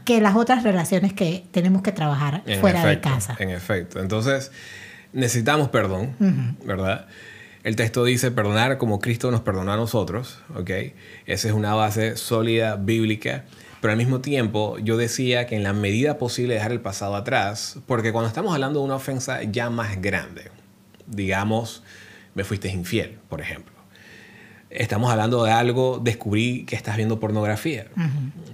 que 0.05 0.19
las 0.19 0.35
otras 0.35 0.63
relaciones 0.63 1.13
que 1.13 1.45
tenemos 1.51 1.83
que 1.83 1.91
trabajar 1.91 2.43
fuera 2.59 2.83
de 2.83 2.99
casa. 2.99 3.35
En 3.37 3.51
efecto. 3.51 3.99
Entonces, 3.99 4.51
necesitamos 5.13 5.69
perdón, 5.69 6.15
¿verdad? 6.65 7.05
El 7.63 7.75
texto 7.75 8.03
dice 8.03 8.31
perdonar 8.31 8.79
como 8.79 8.99
Cristo 8.99 9.29
nos 9.29 9.41
perdonó 9.41 9.71
a 9.71 9.77
nosotros, 9.77 10.39
¿ok? 10.55 10.69
Esa 11.27 11.47
es 11.47 11.53
una 11.53 11.75
base 11.75 12.17
sólida 12.17 12.75
bíblica. 12.75 13.45
Pero 13.85 13.91
al 13.91 13.99
mismo 13.99 14.19
tiempo 14.19 14.79
yo 14.79 14.97
decía 14.97 15.45
que 15.45 15.55
en 15.55 15.61
la 15.61 15.71
medida 15.71 16.17
posible 16.17 16.55
dejar 16.55 16.71
el 16.71 16.81
pasado 16.81 17.15
atrás, 17.15 17.77
porque 17.85 18.11
cuando 18.11 18.27
estamos 18.27 18.51
hablando 18.51 18.79
de 18.79 18.85
una 18.85 18.95
ofensa 18.95 19.43
ya 19.43 19.69
más 19.69 20.01
grande, 20.01 20.49
digamos, 21.05 21.83
me 22.33 22.43
fuiste 22.43 22.67
infiel, 22.67 23.19
por 23.29 23.41
ejemplo. 23.41 23.75
Estamos 24.71 25.11
hablando 25.11 25.43
de 25.43 25.51
algo, 25.51 26.01
descubrí 26.03 26.65
que 26.65 26.75
estás 26.75 26.97
viendo 26.97 27.19
pornografía, 27.19 27.85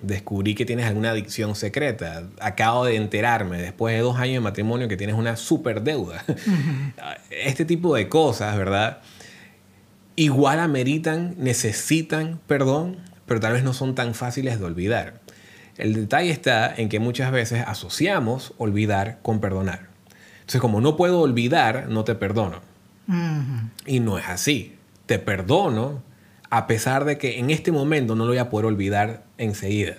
descubrí 0.01 0.53
que 0.53 0.65
tienes 0.65 0.85
alguna 0.85 1.11
adicción 1.11 1.55
secreta, 1.55 2.23
acabo 2.41 2.83
de 2.83 2.97
enterarme 2.97 3.57
después 3.57 3.95
de 3.95 4.01
dos 4.01 4.17
años 4.17 4.33
de 4.33 4.39
matrimonio 4.41 4.89
que 4.89 4.97
tienes 4.97 5.15
una 5.15 5.37
super 5.37 5.81
deuda. 5.81 6.25
Este 7.29 7.63
tipo 7.63 7.95
de 7.95 8.09
cosas, 8.09 8.57
¿verdad? 8.57 8.99
Igual 10.17 10.59
ameritan, 10.59 11.35
necesitan 11.37 12.41
perdón, 12.47 12.97
pero 13.31 13.39
tal 13.39 13.53
vez 13.53 13.63
no 13.63 13.71
son 13.71 13.95
tan 13.95 14.13
fáciles 14.13 14.59
de 14.59 14.65
olvidar. 14.65 15.20
El 15.77 15.93
detalle 15.93 16.31
está 16.31 16.73
en 16.75 16.89
que 16.89 16.99
muchas 16.99 17.31
veces 17.31 17.63
asociamos 17.65 18.53
olvidar 18.57 19.19
con 19.21 19.39
perdonar. 19.39 19.87
Entonces, 20.41 20.61
como 20.61 20.81
no 20.81 20.97
puedo 20.97 21.21
olvidar, 21.21 21.87
no 21.89 22.03
te 22.03 22.15
perdono. 22.15 22.61
Y 23.85 23.99
no 23.99 24.17
es 24.17 24.27
así. 24.27 24.75
Te 25.05 25.19
perdono 25.19 26.01
a 26.49 26.67
pesar 26.67 27.05
de 27.05 27.17
que 27.17 27.39
en 27.39 27.49
este 27.49 27.71
momento 27.71 28.15
no 28.15 28.25
lo 28.25 28.31
voy 28.31 28.37
a 28.37 28.49
poder 28.49 28.65
olvidar 28.65 29.23
enseguida. 29.37 29.95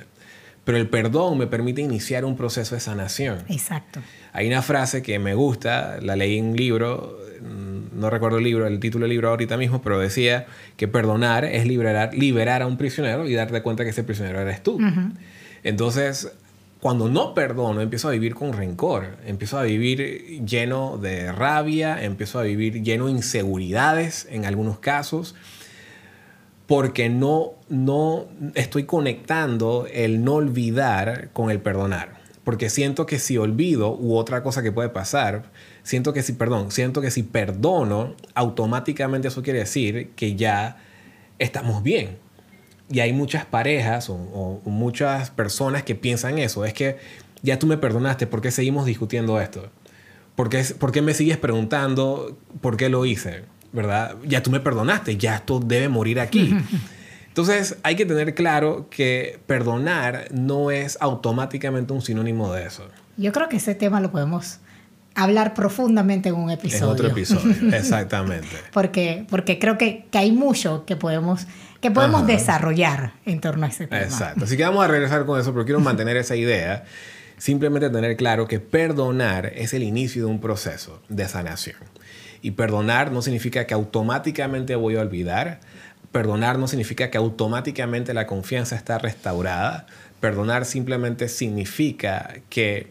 Pero 0.64 0.78
el 0.78 0.88
perdón 0.88 1.38
me 1.38 1.46
permite 1.46 1.80
iniciar 1.80 2.24
un 2.24 2.36
proceso 2.36 2.74
de 2.74 2.80
sanación. 2.80 3.38
Exacto. 3.48 4.00
Hay 4.32 4.46
una 4.46 4.62
frase 4.62 5.02
que 5.02 5.18
me 5.18 5.34
gusta, 5.34 5.98
la 6.00 6.14
leí 6.14 6.38
en 6.38 6.50
un 6.50 6.56
libro, 6.56 7.18
mm, 7.40 7.98
no 7.98 8.10
recuerdo 8.10 8.38
el 8.38 8.44
libro, 8.44 8.66
el 8.66 8.78
título 8.78 9.04
del 9.04 9.10
libro 9.10 9.30
ahorita 9.30 9.56
mismo, 9.56 9.82
pero 9.82 9.98
decía 9.98 10.46
que 10.76 10.86
perdonar 10.86 11.44
es 11.44 11.66
liberar, 11.66 12.14
liberar 12.14 12.62
a 12.62 12.66
un 12.66 12.76
prisionero 12.76 13.26
y 13.26 13.34
darte 13.34 13.62
cuenta 13.62 13.82
que 13.82 13.90
ese 13.90 14.04
prisionero 14.04 14.40
eres 14.40 14.62
tú. 14.62 14.78
Entonces, 15.62 16.32
cuando 16.80 17.08
no 17.08 17.32
perdono, 17.32 17.80
empiezo 17.80 18.08
a 18.08 18.10
vivir 18.10 18.34
con 18.34 18.52
rencor, 18.52 19.16
empiezo 19.24 19.56
a 19.56 19.62
vivir 19.62 20.44
lleno 20.44 20.98
de 20.98 21.30
rabia, 21.30 22.02
empiezo 22.02 22.40
a 22.40 22.42
vivir 22.42 22.82
lleno 22.82 23.06
de 23.06 23.12
inseguridades 23.12 24.26
en 24.30 24.46
algunos 24.46 24.80
casos, 24.80 25.36
porque 26.66 27.08
no, 27.08 27.52
no 27.68 28.26
estoy 28.54 28.82
conectando 28.84 29.86
el 29.92 30.24
no 30.24 30.34
olvidar 30.34 31.30
con 31.32 31.50
el 31.50 31.60
perdonar. 31.60 32.20
Porque 32.42 32.68
siento 32.68 33.06
que 33.06 33.20
si 33.20 33.38
olvido 33.38 33.94
u 33.94 34.16
otra 34.16 34.42
cosa 34.42 34.64
que 34.64 34.72
puede 34.72 34.88
pasar, 34.88 35.52
siento 35.84 36.12
que 36.12 36.24
si, 36.24 36.32
perdón, 36.32 36.72
siento 36.72 37.00
que 37.00 37.12
si 37.12 37.22
perdono, 37.22 38.16
automáticamente 38.34 39.28
eso 39.28 39.44
quiere 39.44 39.60
decir 39.60 40.10
que 40.16 40.34
ya 40.34 40.78
estamos 41.38 41.84
bien. 41.84 42.21
Y 42.92 43.00
hay 43.00 43.12
muchas 43.12 43.44
parejas 43.46 44.10
o, 44.10 44.60
muchas 44.64 45.30
personas 45.30 45.82
que 45.82 45.94
piensan 45.94 46.38
eso. 46.38 46.64
Es 46.64 46.74
que 46.74 46.98
ya 47.42 47.58
tú 47.58 47.66
me 47.66 47.78
perdonaste, 47.78 48.26
¿por 48.26 48.40
qué 48.40 48.50
seguimos 48.50 48.86
discutiendo 48.86 49.40
esto? 49.40 49.70
¿Por 50.36 50.48
qué, 50.48 50.62
¿Por 50.78 50.92
qué 50.92 51.02
me 51.02 51.14
sigues 51.14 51.36
preguntando 51.36 52.38
por 52.60 52.76
qué 52.76 52.88
lo 52.88 53.04
hice? 53.06 53.44
¿Verdad? 53.72 54.16
Ya 54.26 54.42
tú 54.42 54.50
me 54.50 54.60
perdonaste, 54.60 55.16
ya 55.16 55.36
esto 55.36 55.58
debe 55.58 55.88
morir 55.88 56.20
aquí. 56.20 56.54
Entonces 57.28 57.78
hay 57.82 57.96
que 57.96 58.04
tener 58.04 58.34
claro 58.34 58.88
que 58.90 59.40
perdonar 59.46 60.26
no 60.32 60.70
es 60.70 60.98
automáticamente 61.00 61.94
un 61.94 62.02
sinónimo 62.02 62.52
de 62.52 62.66
eso. 62.66 62.86
Yo 63.16 63.32
creo 63.32 63.48
que 63.48 63.56
ese 63.56 63.74
tema 63.74 64.02
lo 64.02 64.10
podemos 64.10 64.60
hablar 65.14 65.54
profundamente 65.54 66.28
en 66.28 66.34
un 66.34 66.50
episodio. 66.50 66.84
En 66.84 66.90
otro 66.90 67.08
episodio, 67.08 67.54
exactamente. 67.74 68.48
porque, 68.72 69.26
porque 69.28 69.58
creo 69.58 69.78
que, 69.78 70.06
que, 70.10 70.18
hay 70.18 70.32
mucho 70.32 70.84
que 70.84 70.96
podemos, 70.96 71.46
que 71.82 71.90
podemos 71.90 72.26
desarrollar 72.26 73.12
en 73.26 73.40
torno 73.40 73.66
a 73.66 73.68
ese 73.68 73.86
tema. 73.86 74.02
Exacto. 74.02 74.44
Así 74.44 74.56
que 74.56 74.64
vamos 74.64 74.82
a 74.82 74.88
regresar 74.88 75.26
con 75.26 75.38
eso, 75.38 75.52
pero 75.52 75.66
quiero 75.66 75.80
mantener 75.80 76.16
esa 76.16 76.36
idea. 76.36 76.84
Simplemente 77.36 77.90
tener 77.90 78.16
claro 78.16 78.48
que 78.48 78.60
perdonar 78.60 79.52
es 79.54 79.74
el 79.74 79.82
inicio 79.82 80.24
de 80.24 80.30
un 80.30 80.40
proceso 80.40 81.02
de 81.10 81.28
sanación. 81.28 81.76
Y 82.40 82.52
perdonar 82.52 83.12
no 83.12 83.20
significa 83.20 83.66
que 83.66 83.74
automáticamente 83.74 84.76
voy 84.76 84.96
a 84.96 85.00
olvidar, 85.00 85.60
Perdonar 86.12 86.58
no 86.58 86.68
significa 86.68 87.10
que 87.10 87.16
automáticamente 87.16 88.12
la 88.12 88.26
confianza 88.26 88.76
está 88.76 88.98
restaurada. 88.98 89.86
Perdonar 90.20 90.66
simplemente 90.66 91.28
significa 91.28 92.34
que 92.50 92.90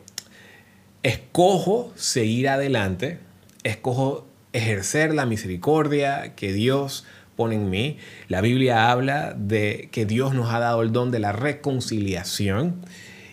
escojo 1.04 1.94
seguir 1.96 2.50
adelante, 2.50 3.20
escojo 3.64 4.28
ejercer 4.54 5.14
la 5.14 5.28
misericordia 5.28 6.34
que 6.36 6.52
Dios 6.52 7.06
pone 7.42 7.56
en 7.56 7.72
mí. 7.72 7.98
La 8.28 8.40
Biblia 8.40 8.92
habla 8.92 9.34
de 9.36 9.90
que 9.92 10.06
Dios 10.06 10.36
nos 10.36 10.54
ha 10.54 10.60
dado 10.60 10.84
el 10.84 10.92
don 10.92 11.10
de 11.10 11.18
la 11.18 11.32
reconciliación 11.32 12.86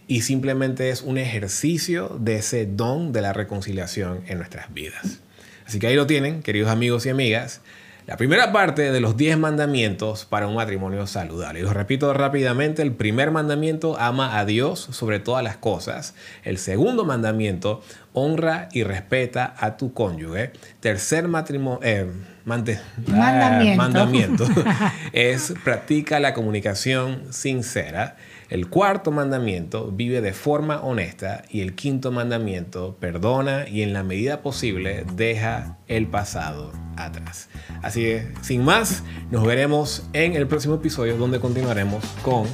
y 0.06 0.22
simplemente 0.22 0.88
es 0.88 1.02
un 1.02 1.18
ejercicio 1.18 2.16
de 2.18 2.36
ese 2.36 2.64
don 2.64 3.12
de 3.12 3.20
la 3.20 3.34
reconciliación 3.34 4.22
en 4.26 4.38
nuestras 4.38 4.72
vidas. 4.72 5.20
Así 5.66 5.78
que 5.78 5.88
ahí 5.88 5.94
lo 5.94 6.06
tienen, 6.06 6.42
queridos 6.42 6.70
amigos 6.70 7.04
y 7.04 7.10
amigas. 7.10 7.60
La 8.08 8.16
primera 8.16 8.52
parte 8.52 8.90
de 8.90 9.00
los 9.02 9.18
10 9.18 9.36
mandamientos 9.36 10.24
para 10.24 10.48
un 10.48 10.54
matrimonio 10.54 11.06
saludable. 11.06 11.60
Y 11.60 11.62
los 11.62 11.74
repito 11.74 12.14
rápidamente. 12.14 12.80
El 12.80 12.92
primer 12.92 13.30
mandamiento, 13.30 14.00
ama 14.00 14.38
a 14.38 14.46
Dios 14.46 14.88
sobre 14.92 15.20
todas 15.20 15.44
las 15.44 15.58
cosas. 15.58 16.14
El 16.42 16.56
segundo 16.56 17.04
mandamiento, 17.04 17.82
honra 18.14 18.70
y 18.72 18.82
respeta 18.82 19.54
a 19.58 19.76
tu 19.76 19.92
cónyuge. 19.92 20.52
Tercer 20.80 21.28
matrimonio... 21.28 21.80
Eh, 21.82 22.10
mandamiento. 22.46 23.76
mandamiento 23.76 24.46
es 25.12 25.52
practica 25.62 26.18
la 26.18 26.32
comunicación 26.32 27.24
sincera. 27.30 28.16
El 28.48 28.68
cuarto 28.68 29.10
mandamiento, 29.10 29.90
vive 29.92 30.20
de 30.20 30.32
forma 30.32 30.80
honesta. 30.80 31.42
Y 31.50 31.60
el 31.60 31.74
quinto 31.74 32.10
mandamiento, 32.12 32.96
perdona 32.98 33.68
y 33.68 33.82
en 33.82 33.92
la 33.92 34.02
medida 34.02 34.40
posible 34.40 35.04
deja 35.14 35.76
el 35.86 36.06
pasado 36.06 36.72
atrás. 36.96 37.48
Así 37.82 38.00
que, 38.00 38.32
sin 38.40 38.64
más, 38.64 39.02
nos 39.30 39.44
veremos 39.44 40.08
en 40.12 40.34
el 40.34 40.46
próximo 40.46 40.76
episodio 40.76 41.16
donde 41.16 41.40
continuaremos 41.40 42.04
con 42.22 42.46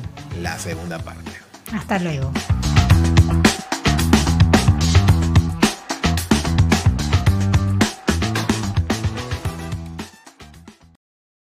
la 0.42 0.58
segunda 0.58 0.98
parte. 0.98 1.30
Hasta 1.72 1.98
luego. 1.98 2.32